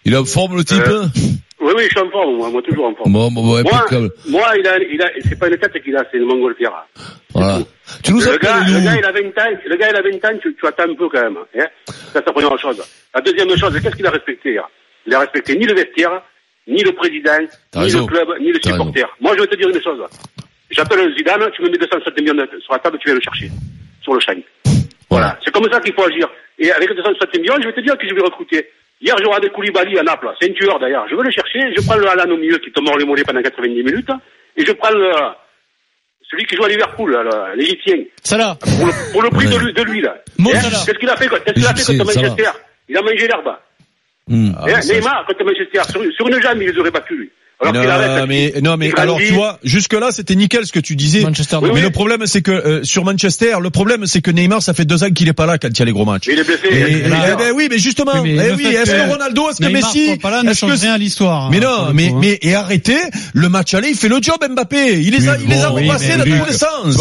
Il 0.04 0.14
est 0.14 0.16
en 0.16 0.24
forme, 0.24 0.56
le 0.56 0.64
type 0.64 0.78
Euh, 0.86 1.06
Oui, 1.78 1.84
je 1.84 1.90
suis 1.90 2.00
en 2.00 2.10
forme, 2.10 2.36
moi, 2.36 2.50
moi 2.50 2.60
toujours 2.60 2.86
en 2.86 2.94
forme. 2.96 3.12
Bon, 3.12 3.30
bon, 3.30 3.40
bon, 3.40 3.46
moi, 3.50 3.60
impeccable. 3.60 4.10
moi, 4.26 4.48
il 4.58 4.66
a, 4.66 4.78
il 4.78 5.00
a, 5.00 5.10
c'est 5.22 5.38
pas 5.38 5.46
une 5.46 5.56
tête 5.58 5.80
qu'il 5.80 5.96
a, 5.96 6.04
c'est 6.10 6.18
une 6.18 6.24
montgolfière. 6.24 6.72
Voilà. 7.32 7.58
Tu 8.02 8.12
nous 8.12 8.18
Le 8.18 8.36
gars, 8.36 8.64
le 8.66 8.84
gars, 8.84 8.96
il 8.98 9.04
a 9.04 9.12
20 9.12 9.18
ans, 9.20 9.58
le 9.64 9.76
gars, 9.76 9.90
il 9.90 9.96
a 9.96 10.02
20 10.02 10.24
ans, 10.24 10.38
tu, 10.42 10.56
tu 10.56 10.66
attends 10.66 10.90
un 10.90 10.94
peu 10.96 11.08
quand 11.08 11.22
même, 11.22 11.36
hein. 11.36 11.66
Ça, 11.86 11.94
c'est 12.14 12.26
la 12.26 12.32
première 12.32 12.58
chose. 12.58 12.82
La 13.14 13.20
deuxième 13.20 13.56
chose, 13.56 13.78
qu'est-ce 13.80 13.94
qu'il 13.94 14.06
a 14.08 14.10
respecté, 14.10 14.54
là? 14.54 14.68
Il 15.06 15.14
a 15.14 15.20
respecté 15.20 15.56
ni 15.56 15.66
le 15.66 15.74
vestiaire, 15.74 16.20
ni 16.66 16.82
le 16.82 16.90
président, 16.90 17.38
ni 17.38 17.80
raison. 17.80 18.00
le 18.00 18.06
club, 18.06 18.28
ni 18.40 18.50
le 18.50 18.58
supporter. 18.60 19.06
Moi, 19.20 19.36
je 19.36 19.42
vais 19.42 19.46
te 19.46 19.54
dire 19.54 19.68
une 19.68 19.80
chose. 19.80 20.02
J'appelle 20.70 21.14
Zidane, 21.16 21.48
tu 21.54 21.62
me 21.62 21.70
mets 21.70 21.78
260 21.78 22.20
millions 22.20 22.44
sur 22.60 22.72
la 22.72 22.78
table, 22.80 22.98
tu 22.98 23.06
viens 23.06 23.14
le 23.14 23.20
chercher. 23.20 23.50
Sur 24.02 24.14
le 24.14 24.20
champ. 24.20 24.32
Voilà. 25.08 25.38
C'est 25.44 25.52
comme 25.52 25.70
ça 25.70 25.78
qu'il 25.78 25.94
faut 25.94 26.02
agir. 26.04 26.28
Et 26.58 26.72
avec 26.72 26.88
260 26.88 27.38
millions, 27.38 27.54
je 27.62 27.68
vais 27.68 27.72
te 27.72 27.80
dire 27.80 27.96
que 27.96 28.08
je 28.08 28.14
vais 28.14 28.20
recruter. 28.20 28.68
Hier, 29.00 29.14
j'aurai 29.22 29.40
des 29.40 29.50
Koulibaly 29.50 29.98
à 29.98 30.02
Naples. 30.02 30.30
C'est 30.40 30.50
un 30.50 30.52
tueur 30.52 30.78
d'ailleurs. 30.80 31.06
Je 31.08 31.14
vais 31.14 31.22
le 31.22 31.30
chercher. 31.30 31.60
Je 31.76 31.86
prends 31.86 31.96
le 31.96 32.08
Alan 32.08 32.32
au 32.32 32.36
milieu 32.36 32.58
qui 32.58 32.72
te 32.72 32.80
mord 32.80 32.98
les 32.98 33.04
mollets 33.04 33.24
pendant 33.24 33.42
90 33.42 33.82
minutes. 33.82 34.10
Et 34.56 34.64
je 34.64 34.72
prends 34.72 34.90
le, 34.90 35.12
celui 36.30 36.44
qui 36.44 36.56
joue 36.56 36.64
à 36.64 36.68
Liverpool, 36.68 37.16
l'Égyptien. 37.56 37.96
Salah, 38.22 38.56
Pour 38.60 38.86
le, 38.86 39.12
pour 39.12 39.22
le 39.22 39.30
prix 39.30 39.46
de, 39.46 39.56
lui, 39.56 39.72
de 39.72 39.82
lui, 39.82 40.00
là. 40.00 40.16
Hein? 40.38 40.44
Qu'est-ce 40.44 40.98
qu'il 40.98 41.08
a 41.08 41.16
fait, 41.16 41.28
qu'est-ce 41.28 41.52
qu'il 41.52 41.66
a 41.66 41.74
fait 41.74 41.96
contre. 41.96 42.14
Manchester? 42.14 42.50
Il 42.88 42.96
a 42.96 43.02
mangé 43.02 43.26
l'herbe. 43.28 43.56
Hmm. 44.26 44.50
Hein, 44.60 44.80
Neymar, 44.84 45.24
contre 45.26 45.44
Manchester, 45.44 45.82
sur, 45.90 46.02
sur 46.12 46.28
une 46.28 46.42
jambe, 46.42 46.60
il 46.60 46.70
les 46.70 46.78
aurait 46.78 46.90
battus, 46.90 47.18
lui. 47.18 47.30
Alors 47.60 47.72
qu'il 47.82 47.90
arrête. 47.90 48.20
Non 48.20 48.26
mais, 48.26 48.54
non 48.62 48.76
mais 48.76 48.88
Il 48.94 49.00
alors 49.00 49.18
tu 49.18 49.32
vois 49.32 49.58
jusque 49.64 49.92
là 49.94 50.08
c'était 50.12 50.36
nickel 50.36 50.64
ce 50.66 50.72
que 50.72 50.78
tu 50.80 50.94
disais. 50.96 51.22
Manchester, 51.22 51.56
Oui, 51.60 51.68
mais 51.70 51.74
oui. 51.76 51.80
le 51.80 51.90
problème 51.90 52.22
c'est 52.26 52.40
que 52.42 52.52
euh, 52.52 52.84
sur 52.84 53.04
Manchester 53.04 53.54
le 53.60 53.70
problème 53.70 54.06
c'est 54.06 54.20
que 54.20 54.30
Neymar 54.30 54.62
ça 54.62 54.74
fait 54.74 54.84
deux 54.84 55.02
ans 55.02 55.10
qu'il 55.10 55.26
est 55.28 55.32
pas 55.32 55.46
là 55.46 55.58
quand 55.58 55.68
il 55.68 55.78
y 55.78 55.82
a 55.82 55.84
les 55.84 55.92
gros 55.92 56.04
matchs. 56.04 56.26
Mais 56.28 56.34
il 56.34 56.38
est 56.40 56.44
blessé. 56.44 56.60
Et, 56.70 56.76
et- 56.76 57.02
eh 57.06 57.36
ben 57.36 57.52
oui 57.56 57.66
mais 57.70 57.78
justement 57.78 58.12
Oui, 58.22 58.34
mais 58.36 58.44
eh 58.44 58.48
le 58.50 58.54
oui 58.54 58.66
est-ce 58.66 58.90
que 58.92 58.96
que 59.06 59.10
Ronaldo 59.10 59.50
est-ce 59.50 59.58
que 59.58 59.64
Neymar 59.66 59.92
Messi 59.94 60.16
pas 60.18 60.30
là 60.30 60.42
ne 60.44 60.50
est-ce 60.50 60.60
change 60.60 60.74
que 60.76 60.80
rien 60.80 60.92
à 60.94 60.98
l'histoire. 60.98 61.50
mais 61.50 61.58
non, 61.60 61.88
le 61.88 61.94
mais, 61.94 62.08
coup, 62.10 62.16
hein. 62.16 62.18
mais, 62.22 62.38
et 62.42 62.54
arrêtez, 62.54 62.96
le 63.34 63.48
match 63.48 63.74
aller, 63.74 63.88
il 63.90 63.96
fait 63.96 64.08
le 64.08 64.18
job 64.22 64.36
Mbappé. 64.48 65.00
Il 65.02 65.10
les 65.14 65.28
a, 65.28 65.36
il 65.38 65.48
les 65.48 65.60
a 65.62 65.68
repassés 65.68 66.16
dans 66.16 66.24
mais 66.24 66.38
tous 66.38 66.46
les 66.46 66.52
sens. 66.52 66.96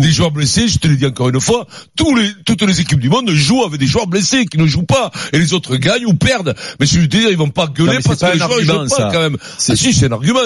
Des 0.00 0.10
joueurs 0.10 0.30
blessés, 0.30 0.68
je 0.68 0.78
te 0.78 0.88
l'ai 0.88 0.96
dit 0.96 1.06
encore 1.06 1.28
une 1.28 1.40
fois, 1.40 1.66
tous 1.96 2.14
les, 2.16 2.28
toutes 2.46 2.62
les 2.62 2.80
équipes 2.80 3.00
du 3.00 3.08
monde 3.08 3.30
jouent 3.30 3.64
avec 3.64 3.78
des 3.80 3.86
joueurs 3.86 4.06
blessés 4.06 4.46
qui 4.46 4.58
ne 4.58 4.66
jouent 4.66 4.82
pas. 4.84 5.10
Et 5.32 5.38
les 5.38 5.52
autres 5.52 5.76
gagnent 5.76 6.06
ou 6.06 6.14
perdent. 6.14 6.54
Mais 6.80 6.86
je 6.86 6.98
veux 6.98 7.06
dire, 7.06 7.28
ils 7.30 7.36
vont 7.36 7.50
pas 7.50 7.66
gueuler 7.66 7.96
mais 7.96 8.02
parce 8.02 8.20
que 8.20 8.26
les 8.36 8.42
un 8.42 8.46
joueurs 8.46 8.60
jouent 8.60 8.88
pas 8.88 8.96
ça. 8.96 9.10
quand 9.12 9.20
même. 9.20 9.33
C'est- 9.58 9.72
Ah 9.72 9.76
si, 9.76 9.92
c'est 9.92 10.06
un 10.06 10.12
argument. 10.12 10.40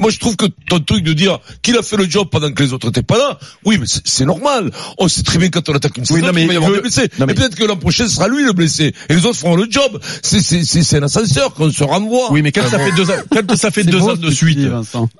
Moi, 0.00 0.10
je 0.10 0.18
trouve 0.18 0.36
que 0.36 0.46
ton 0.68 0.80
truc 0.80 1.04
de 1.04 1.12
dire 1.12 1.38
qu'il 1.62 1.76
a 1.76 1.82
fait 1.82 1.96
le 1.96 2.08
job 2.08 2.28
pendant 2.30 2.50
que 2.52 2.62
les 2.62 2.72
autres 2.72 2.86
n'étaient 2.86 3.02
pas 3.02 3.18
là, 3.18 3.38
oui, 3.64 3.78
mais 3.80 3.86
c'est- 3.86 4.24
normal. 4.24 4.70
On 4.98 5.08
sait 5.08 5.22
très 5.22 5.38
bien 5.38 5.48
quand 5.48 5.68
on 5.68 5.74
attaque 5.74 5.96
une 5.96 6.04
non, 6.04 6.32
mais 6.34 6.40
qu'il 6.40 6.48
va 6.48 6.54
y 6.54 6.56
avoir 6.56 6.70
je- 6.70 6.76
des 6.76 6.80
blessés. 6.82 7.08
non, 7.18 7.26
mais- 7.26 7.32
Et 7.32 7.36
peut-être 7.36 7.54
que 7.56 7.64
l'an 7.64 7.76
prochain, 7.76 8.06
ce 8.08 8.14
sera 8.16 8.28
lui 8.28 8.44
le 8.44 8.52
blessé. 8.52 8.94
Et 9.08 9.14
les 9.14 9.24
autres 9.24 9.38
feront 9.38 9.56
le 9.56 9.66
job. 9.70 9.98
C'est, 10.22 10.40
c'est, 10.40 10.64
c'est, 10.64 10.82
c'est 10.82 10.98
un 10.98 11.02
ascenseur 11.02 11.54
qu'on 11.54 11.70
se 11.70 11.84
renvoie. 11.84 12.32
Oui, 12.32 12.42
mais 12.42 12.52
quand 12.52 12.68
ça 12.68 12.78
fait 12.78 12.92
deux 12.92 13.10
ans, 13.10 13.14
quand 13.30 13.56
ça 13.56 13.70
fait 13.70 13.84
deux 13.84 14.00
ans 14.02 14.16
de 14.16 14.30
suite, 14.30 14.58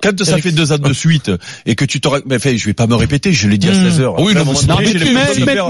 quand 0.02 0.24
ça 0.24 0.38
fait 0.38 0.52
deux 0.52 0.72
ans 0.72 0.78
de 0.78 0.92
suite, 0.92 1.30
et 1.66 1.74
que 1.74 1.84
tu 1.84 2.00
t'aurais, 2.00 2.22
mais 2.26 2.36
enfin, 2.36 2.54
je 2.56 2.64
vais 2.66 2.74
pas 2.74 2.86
me 2.86 2.94
répéter, 2.94 3.32
je 3.32 3.48
l'ai 3.48 3.58
dit 3.58 3.68
à 3.68 3.74
16 3.74 4.00
heures. 4.00 4.20
Oui, 4.20 4.34
non, 4.34 4.44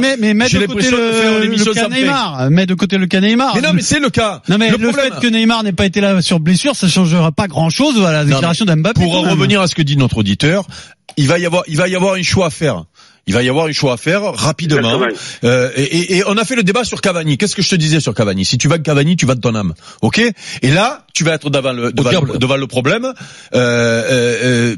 mais 0.01 0.17
mais, 0.19 0.35
mais, 0.35 0.49
de 0.49 0.67
côté 0.67 0.91
le, 0.91 1.75
cas. 1.75 1.89
Neymar. 1.89 2.51
Mets 2.51 2.67
de 2.67 2.75
côté 2.75 2.99
le 2.99 3.07
cas 3.07 3.21
Neymar. 3.21 3.55
Mais 3.55 3.61
non, 3.61 3.73
mais 3.75 3.83
c'est 3.83 4.01
le 4.01 4.11
cas. 4.11 4.43
Non 4.49 4.59
mais 4.59 4.71
le, 4.71 4.93
fait 4.93 5.13
que 5.21 5.27
Neymar 5.27 5.63
n'ait 5.63 5.73
pas 5.73 5.87
été 5.87 6.01
là 6.01 6.21
sur 6.23 6.41
blessure, 6.41 6.75
ça 6.75 6.89
changera 7.19 7.33
pas 7.33 7.49
grand 7.49 7.71
chose 7.71 8.05
à 8.05 8.13
la 8.13 8.25
déclaration 8.25 8.65
d'Mbappé. 8.65 9.01
Pour 9.01 9.17
en 9.17 9.23
même. 9.23 9.33
revenir 9.33 9.61
à 9.61 9.67
ce 9.69 9.75
que 9.75 9.83
dit 9.83 9.97
notre 9.97 10.19
auditeur, 10.19 10.67
il 11.17 11.27
va 11.29 11.39
y 11.39 11.47
avoir, 11.47 11.63
il 11.69 11.77
va 11.77 11.89
y 11.89 11.95
avoir 11.97 12.15
un 12.15 12.23
choix 12.23 12.47
à 12.47 12.51
faire. 12.51 12.85
Il 13.27 13.35
va 13.35 13.43
y 13.43 13.49
avoir 13.51 13.67
un 13.67 13.73
choix 13.73 13.93
à 13.93 13.97
faire 13.99 14.23
rapidement. 14.33 15.03
Euh, 15.45 15.71
et, 15.77 15.83
et- 15.83 16.17
et 16.17 16.23
on 16.27 16.39
a 16.39 16.45
fait 16.47 16.57
le 16.57 16.63
débat 16.63 16.85
sur 16.85 17.03
Cavani. 17.03 17.37
Qu'est-ce 17.37 17.55
que 17.55 17.61
je 17.61 17.69
te 17.69 17.75
disais 17.77 18.01
sur 18.01 18.15
Cavani? 18.15 18.47
Si 18.47 18.57
tu 18.57 18.69
vas 18.69 18.79
de 18.79 18.83
Cavani, 18.83 19.17
tu 19.17 19.27
vas 19.27 19.35
de 19.35 19.41
ton 19.41 19.55
âme. 19.55 19.75
Ok? 20.01 20.19
Et 20.63 20.71
là, 20.71 21.05
tu 21.13 21.25
vas 21.25 21.35
être 21.35 21.51
devant 21.51 21.73
le, 21.75 21.93
devant, 21.93 22.23
devant 22.39 22.57
le 22.57 22.67
problème. 22.67 23.05
Euh, 23.05 23.13
euh, 23.53 24.37
euh, 24.43 24.77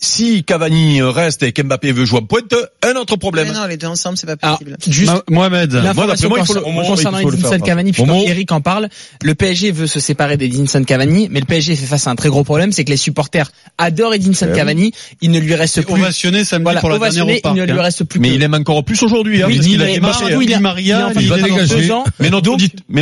si 0.00 0.44
Cavani 0.44 1.02
reste 1.02 1.42
et 1.42 1.52
qu'Mbappé 1.52 1.92
veut 1.92 2.04
jouer 2.04 2.20
en 2.20 2.22
pointe, 2.22 2.54
un 2.82 2.94
autre 2.94 3.16
problème. 3.16 3.48
Mais 3.48 3.54
non, 3.54 3.66
les 3.66 3.76
deux 3.76 3.86
ensemble, 3.86 4.16
c'est 4.16 4.26
pas 4.26 4.36
Alors, 4.42 4.58
possible. 4.58 4.76
juste 4.88 5.12
Ma- 5.12 5.22
Mohamed. 5.28 5.72
L'information 5.72 6.28
moi, 6.28 6.38
il 6.40 6.46
faut 6.46 6.54
le- 6.54 6.60
moment, 6.60 6.82
concernant 6.84 7.18
Edinson 7.18 7.58
Cavani, 7.58 7.92
puisque 7.92 8.08
Eric 8.26 8.52
en 8.52 8.60
parle, 8.60 8.88
le 9.22 9.34
PSG 9.34 9.72
veut 9.72 9.86
se 9.86 10.00
séparer 10.00 10.36
d'Edinson 10.36 10.84
Cavani, 10.84 11.28
mais 11.30 11.40
le 11.40 11.46
PSG 11.46 11.74
fait 11.76 11.86
face 11.86 12.06
à 12.06 12.10
un 12.10 12.16
très 12.16 12.28
gros 12.28 12.44
problème, 12.44 12.72
c'est 12.72 12.84
que 12.84 12.90
les 12.90 12.96
supporters 12.96 13.50
adorent 13.76 14.14
Edinson 14.14 14.48
Eh. 14.52 14.56
Cavani, 14.56 14.92
il 15.20 15.30
ne 15.30 15.38
lui 15.40 15.54
reste 15.54 15.82
plus, 15.82 15.94
Ovationné 15.94 16.44
samedi 16.44 16.64
voilà, 16.64 16.80
pour 16.80 16.90
la 16.90 16.98
dernière 16.98 17.26
au 17.26 17.40
parc. 17.40 17.56
il 17.56 17.60
ne 17.60 17.64
lui 17.66 17.72
hein. 17.72 17.82
reste 17.82 18.04
plus 18.04 18.20
Mais 18.20 18.28
que 18.30 18.34
il 18.34 18.42
aime 18.42 18.54
encore 18.54 18.84
plus 18.84 19.02
aujourd'hui. 19.02 19.42
Hein, 19.42 19.46
Oui, 19.48 19.56
parce 19.56 19.66
qu'il 19.66 19.74
il 19.74 19.82
a 19.82 19.86
hein. 19.86 19.88
il 20.40 20.54
a- 20.54 20.60
Maria, 20.60 21.10
il 21.18 21.28
va 21.28 21.36
dégager. 21.38 21.76
deux 21.76 21.90
ans. 21.90 22.04
Mais 22.20 22.30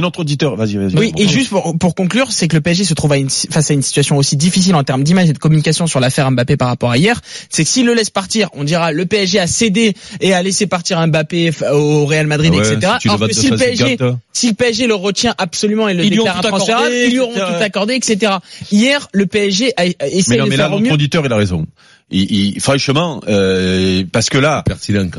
notre, 0.00 0.20
auditeur, 0.20 0.56
vas-y, 0.56 0.76
vas-y. 0.76 0.96
Oui, 0.96 1.12
et 1.18 1.28
juste 1.28 1.50
pour, 1.50 1.94
conclure, 1.94 2.32
c'est 2.32 2.48
que 2.48 2.56
le 2.56 2.60
PSG 2.62 2.84
se 2.84 2.94
trouve 2.94 3.12
à 3.12 3.16
face 3.50 3.70
à 3.70 3.74
une 3.74 3.82
situation 3.82 4.16
aussi 4.16 4.36
difficile 4.36 4.74
en 4.74 4.84
termes 4.84 5.02
d'image 5.04 5.28
et 5.28 5.32
de 5.32 5.38
communication 5.38 5.86
sur 5.86 6.00
l'affaire 6.00 6.30
Mbappé 6.30 6.56
par 6.56 6.68
rapport 6.68 6.85
à 6.90 6.96
hier. 6.98 7.20
C'est 7.50 7.64
que 7.64 7.70
s'il 7.70 7.86
le 7.86 7.94
laisse 7.94 8.10
partir, 8.10 8.48
on 8.54 8.64
dira 8.64 8.92
le 8.92 9.06
PSG 9.06 9.38
a 9.38 9.46
cédé 9.46 9.94
et 10.20 10.32
a 10.34 10.42
laissé 10.42 10.66
partir 10.66 11.04
Mbappé 11.06 11.50
f- 11.50 11.70
au 11.70 12.06
Real 12.06 12.26
Madrid, 12.26 12.52
Ah 12.54 12.58
ouais, 12.58 12.72
etc. 12.74 12.92
si 13.00 13.08
Alors 13.08 13.20
que 13.28 13.32
si 13.34 13.50
le 13.50 13.56
250, 13.56 13.98
PSG, 13.98 14.14
si 14.32 14.48
le 14.48 14.54
PSG 14.54 14.86
le 14.86 14.94
retient 14.94 15.34
absolument 15.38 15.88
et 15.88 15.94
le 15.94 16.04
Ils 16.04 16.10
déclare 16.10 16.38
accordé, 16.44 17.06
ils 17.06 17.12
lui 17.12 17.20
auront 17.20 17.34
tout 17.34 17.62
accordé, 17.62 17.94
etc. 17.94 18.32
Hier, 18.70 19.08
le 19.12 19.26
PSG 19.26 19.72
a, 19.76 19.82
a 19.82 19.84
Mais 19.84 19.94
essayé 20.12 20.38
non, 20.38 20.44
de 20.44 20.50
mais 20.50 20.56
là, 20.56 20.64
faire 20.68 20.76
au 20.76 20.80
notre 20.80 20.94
auditeur, 20.94 21.24
il 21.26 21.32
a 21.32 21.36
raison. 21.36 21.66
Il, 22.10 22.30
il- 22.54 22.60
franchement, 22.60 23.20
euh, 23.28 24.04
parce 24.12 24.30
que 24.30 24.38
là, 24.38 24.62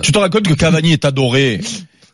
tu 0.01 0.11
te 0.11 0.17
rends 0.17 0.29
compte 0.29 0.47
que 0.47 0.53
Cavani 0.53 0.93
est 0.93 1.03
adoré, 1.05 1.59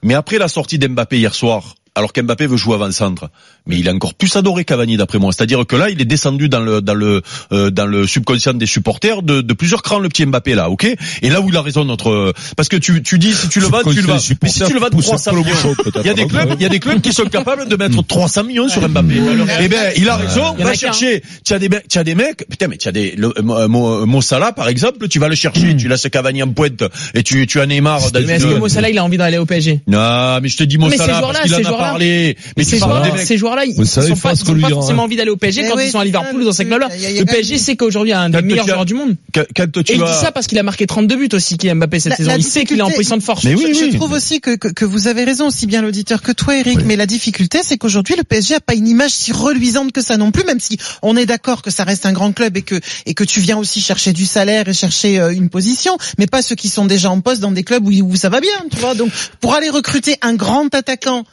mais 0.01 0.13
après 0.15 0.37
la 0.39 0.47
sortie 0.47 0.79
d'Mbappé 0.79 1.17
hier 1.19 1.35
soir, 1.35 1.75
alors 1.95 2.11
qu'Mbappé 2.11 2.47
veut 2.47 2.57
jouer 2.57 2.75
avant-centre, 2.75 3.29
mais 3.67 3.77
il 3.77 3.87
est 3.87 3.91
encore 3.91 4.15
plus 4.15 4.35
adoré 4.35 4.65
Cavani 4.65 4.97
d'après 4.97 5.19
moi. 5.19 5.31
C'est-à-dire 5.31 5.65
que 5.67 5.75
là, 5.75 5.89
il 5.89 6.01
est 6.01 6.05
descendu 6.05 6.49
dans 6.49 6.59
le 6.59 6.81
dans 6.81 6.95
le 6.95 7.21
euh, 7.51 7.69
dans 7.69 7.85
le 7.85 8.07
subconscient 8.07 8.53
des 8.55 8.65
supporters 8.65 9.21
de, 9.21 9.41
de 9.41 9.53
plusieurs 9.53 9.83
crans 9.83 9.99
le 9.99 10.09
petit 10.09 10.25
Mbappé 10.25 10.55
là, 10.55 10.69
ok? 10.69 10.87
Et 11.21 11.29
là 11.29 11.41
où 11.41 11.49
il 11.49 11.57
a 11.57 11.61
raison 11.61 11.85
notre 11.85 12.33
parce 12.57 12.69
que 12.69 12.77
tu 12.77 13.03
tu 13.03 13.19
dis 13.19 13.33
si 13.33 13.47
tu 13.49 13.59
le 13.59 13.67
vas, 13.67 13.83
tu 13.83 14.01
le 14.01 14.07
vas. 14.07 14.19
Mais 14.41 14.49
si 14.49 14.63
tu 14.63 14.73
le 14.73 14.79
vas 14.79 14.89
de 14.89 14.99
300 14.99 15.33
millions, 15.33 15.75
il 16.01 16.05
y 16.07 16.09
a 16.09 16.13
des 16.13 16.27
clubs, 16.27 16.55
il 16.57 16.63
y 16.63 16.65
a 16.65 16.69
des 16.69 16.79
clubs 16.79 17.01
qui 17.01 17.13
sont 17.13 17.25
capables 17.25 17.67
de 17.67 17.75
mettre 17.75 18.01
300 18.05 18.43
millions 18.45 18.69
sur 18.69 18.87
Mbappé. 18.87 19.15
Eh 19.61 19.67
ben, 19.67 19.93
il 19.97 20.09
a 20.09 20.15
raison. 20.15 20.55
Il 20.57 20.61
y 20.61 20.63
en 20.63 20.67
a 20.67 20.69
Va 20.69 20.75
chercher. 20.75 21.21
Tu 21.45 21.53
as 21.53 21.59
des 21.59 21.69
mecs, 21.69 21.87
tu 21.87 21.99
as 21.99 22.03
des 22.03 22.15
mecs. 22.15 22.47
Putain, 22.49 22.67
mais 22.67 22.77
tu 22.77 22.87
as 22.87 22.91
des 22.91 23.15
le, 23.15 23.33
Mo, 23.43 23.67
Mo- 23.67 24.05
Mo 24.07 24.21
Salah 24.21 24.51
par 24.51 24.67
exemple. 24.67 25.07
Tu 25.07 25.19
vas 25.19 25.27
le 25.29 25.35
chercher. 25.35 25.75
Tu 25.75 25.87
laisses 25.87 26.07
Cavani 26.09 26.41
en 26.41 26.49
pointe 26.49 26.83
et 27.13 27.21
tu 27.21 27.45
tu 27.45 27.61
as 27.61 27.67
Neymar. 27.67 28.01
Mais 28.13 28.33
est-ce 28.33 28.45
que 28.47 28.53
Mo 28.55 28.67
Salah, 28.67 28.89
il 28.89 28.97
a 28.97 29.03
envie 29.03 29.17
d'aller 29.17 29.37
au 29.37 29.45
PSG 29.45 29.81
non, 29.85 30.39
mais 30.41 30.49
je 30.49 30.57
te 30.57 30.63
dis 30.63 30.77
Mo 30.77 30.89
Salah 30.89 31.21
parce 31.21 31.41
qu'il 31.41 31.53
en 31.55 31.73
a 31.73 31.82
parlé. 31.83 32.37
Mais 32.57 32.63
ces 32.63 32.79
mecs. 32.79 33.19
ces 33.19 33.37
joueurs-là, 33.37 33.65
ils 33.65 33.85
sont 33.85 34.01
pas, 34.15 34.35
forcément 34.35 35.03
envie 35.03 35.15
d'aller 35.15 35.31
au 35.31 35.37
PSG 35.37 35.67
quand 35.69 35.79
ils 35.79 35.89
sont 35.89 35.99
à 35.99 36.05
Liverpool 36.05 36.41
ça, 36.41 36.45
dans 36.45 36.51
ces 36.53 36.65
clubs-là. 36.65 36.89
Le 36.89 37.25
PSG 37.25 37.57
sait 37.57 37.75
qu'aujourd'hui, 37.75 38.11
il 38.11 38.13
y 38.13 38.15
a 38.15 38.21
un 38.21 38.29
des 38.29 38.41
meilleurs 38.41 38.67
joueurs 38.67 38.85
du 38.85 38.93
monde. 38.93 39.15
Et 39.35 39.93
il 39.93 39.97
dit 39.97 40.03
as 40.03 40.13
ça 40.13 40.31
parce 40.31 40.47
qu'il 40.47 40.59
a 40.59 40.63
marqué 40.63 40.87
32 40.87 41.15
buts 41.15 41.29
aussi, 41.33 41.57
Kylian 41.57 41.75
Mbappé 41.75 41.99
cette 41.99 42.15
saison. 42.15 42.31
Il 42.37 42.43
sait 42.43 42.65
qu'il 42.65 42.79
est 42.79 42.83
en 42.83 42.91
position 42.91 43.17
de 43.17 43.23
force. 43.23 43.43
Mais 43.43 43.55
oui, 43.55 43.73
je, 43.73 43.95
trouve 43.95 44.11
aussi 44.11 44.41
que, 44.41 44.55
que, 44.55 44.67
que 44.67 44.85
vous 44.85 45.07
avez 45.07 45.23
raison, 45.23 45.47
aussi 45.47 45.67
bien 45.67 45.81
l'auditeur 45.81 46.21
que 46.21 46.31
toi, 46.31 46.57
Eric. 46.57 46.79
Mais 46.85 46.95
la 46.95 47.05
difficulté, 47.05 47.59
c'est 47.63 47.77
qu'aujourd'hui, 47.77 48.15
le 48.17 48.23
PSG 48.23 48.55
a 48.55 48.59
pas 48.59 48.73
une 48.73 48.87
image 48.87 49.11
si 49.11 49.31
reluisante 49.31 49.91
que 49.91 50.01
ça 50.01 50.17
non 50.17 50.31
plus, 50.31 50.43
même 50.43 50.59
si 50.59 50.77
on 51.01 51.15
est 51.15 51.25
d'accord 51.25 51.61
que 51.61 51.71
ça 51.71 51.83
reste 51.83 52.05
un 52.05 52.13
grand 52.13 52.31
club 52.31 52.57
et 52.57 52.61
que 52.61 52.79
et 53.05 53.13
que 53.13 53.23
tu 53.23 53.39
viens 53.39 53.57
aussi 53.57 53.81
chercher 53.81 54.13
du 54.13 54.25
salaire 54.25 54.67
et 54.67 54.73
chercher 54.73 55.19
euh, 55.19 55.33
une 55.33 55.49
position, 55.49 55.97
mais 56.17 56.27
pas 56.27 56.41
ceux 56.41 56.55
qui 56.55 56.69
sont 56.69 56.85
déjà 56.85 57.09
en 57.09 57.21
poste 57.21 57.41
dans 57.41 57.51
des 57.51 57.63
clubs 57.63 57.85
où, 57.85 57.91
où 57.91 58.15
ça 58.15 58.29
va 58.29 58.39
bien, 58.39 58.51
tu 58.71 58.77
vois. 58.77 58.95
Donc, 58.95 59.11
pour 59.39 59.53
aller 59.53 59.69
recruter 59.69 60.17
un 60.21 60.35
grand 60.35 60.73
attaquant. 60.73 61.23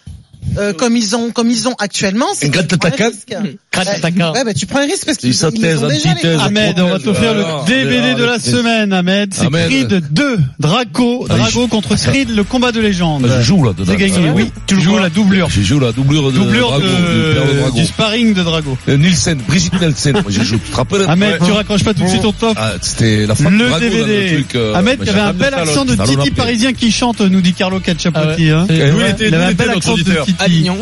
Euh, 0.58 0.72
comme 0.72 0.96
ils 0.96 1.14
ont 1.16 1.30
comme 1.30 1.50
ils 1.50 1.68
ont 1.68 1.74
actuellement, 1.78 2.26
c'est 2.34 2.50
que 2.50 2.60
tu 2.60 2.76
prends 2.78 2.88
un 2.88 2.92
attaquant 2.92 3.10
risque. 3.10 3.28
Grand 3.72 3.82
Ouais, 3.82 3.88
attaquant. 3.88 4.32
Ouais, 4.32 4.44
bah, 4.44 4.54
tu 4.54 4.66
prends 4.66 4.80
un 4.80 4.86
risque 4.86 5.06
parce 5.06 5.18
qu'ils 5.18 5.30
Il 5.30 5.34
ils 5.34 5.84
ont 5.84 5.88
déjà 5.88 6.14
les. 6.22 6.28
Ahmed, 6.40 6.80
on 6.80 6.88
va 6.90 6.98
t'offrir 6.98 7.34
le 7.34 7.44
DVD 7.66 8.14
de 8.14 8.24
la 8.24 8.38
semaine, 8.38 8.92
Ahmed. 8.92 9.32
C'est. 9.34 9.48
Creed 9.50 10.02
2, 10.10 10.38
Draco, 10.58 11.26
Ah, 11.30 11.36
Drago 11.36 11.68
contre 11.68 11.96
Creed, 11.96 12.30
le 12.34 12.44
combat 12.44 12.72
de 12.72 12.80
légende. 12.80 13.26
Je 13.28 13.42
joue 13.42 13.62
là 13.64 13.72
dedans. 13.72 13.92
C'est 13.92 13.98
gagné, 13.98 14.28
Ah, 14.28 14.32
oui. 14.34 14.50
Tu 14.66 14.80
joues 14.80 14.98
la 14.98 15.08
doublure. 15.08 15.48
Je 15.50 15.62
joue 15.62 15.78
la 15.80 15.92
doublure 15.92 16.30
de 16.32 16.36
Doublure 16.38 16.70
Drago, 16.80 17.70
du 17.74 17.84
sparring 17.86 18.34
de 18.34 18.42
Drago. 18.42 18.76
Euh, 18.88 18.96
Nielsen, 18.96 19.38
Brigitte 19.46 19.80
Nielsen, 19.80 20.12
moi 20.12 20.24
j'ai 20.28 20.44
joué. 20.44 20.58
Tu 20.64 20.70
te 20.70 20.76
rappelles? 20.76 21.04
Ahmed, 21.08 21.38
tu 21.44 21.52
raccroches 21.52 21.84
pas 21.84 21.94
tout 21.94 22.02
de 22.02 22.08
suite 22.08 22.22
ton 22.22 22.32
top. 22.32 22.56
Ah, 22.56 22.72
c'était 22.80 23.26
la 23.26 23.34
de 23.34 23.42
Le 23.48 23.80
DVD. 23.80 24.44
euh, 24.54 24.74
Ahmed, 24.74 24.98
il 25.00 25.06
y 25.06 25.10
avait 25.10 25.20
un 25.20 25.32
bel 25.32 25.54
accent 25.54 25.84
de 25.84 25.94
Titi 25.94 26.30
parisien 26.30 26.72
qui 26.72 26.90
chante, 26.92 27.20
nous 27.20 27.40
dit 27.40 27.52
Carlo 27.52 27.80
Cacciapotti. 27.80 28.44
Il 28.44 28.52
avait 28.52 29.44
un 29.44 29.52
bel 29.52 29.70
accent 29.70 29.94
de 29.94 30.02
Titi. 30.02 30.34
Avignon. 30.40 30.76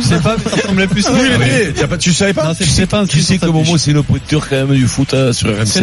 Je 0.00 0.06
sais 0.06 0.18
pas, 0.20 0.36
ça 0.38 0.56
ressemblait 0.56 0.86
plus 0.86 1.06
à 1.06 1.12
Oui, 1.12 1.28
mais, 1.38 1.72
tu 1.74 1.82
as 1.82 1.88
pas- 1.88 1.98
tu 1.98 2.12
savais 2.12 2.32
pas 2.32 2.44
Non, 2.48 2.54
c'est 2.56 2.64
c'est 2.64 2.86
pas 2.86 3.00
un 3.00 3.06
Tu 3.06 3.20
sais 3.20 3.38
que 3.38 3.46
Momo 3.46 3.76
c'est 3.78 3.92
le 3.92 4.02
pointeur 4.02 4.48
quand 4.48 4.56
même 4.66 4.74
du 4.74 4.86
foot 4.86 5.12
hein, 5.14 5.32
sur 5.32 5.48
RMC. 5.48 5.66
C'est 5.66 5.80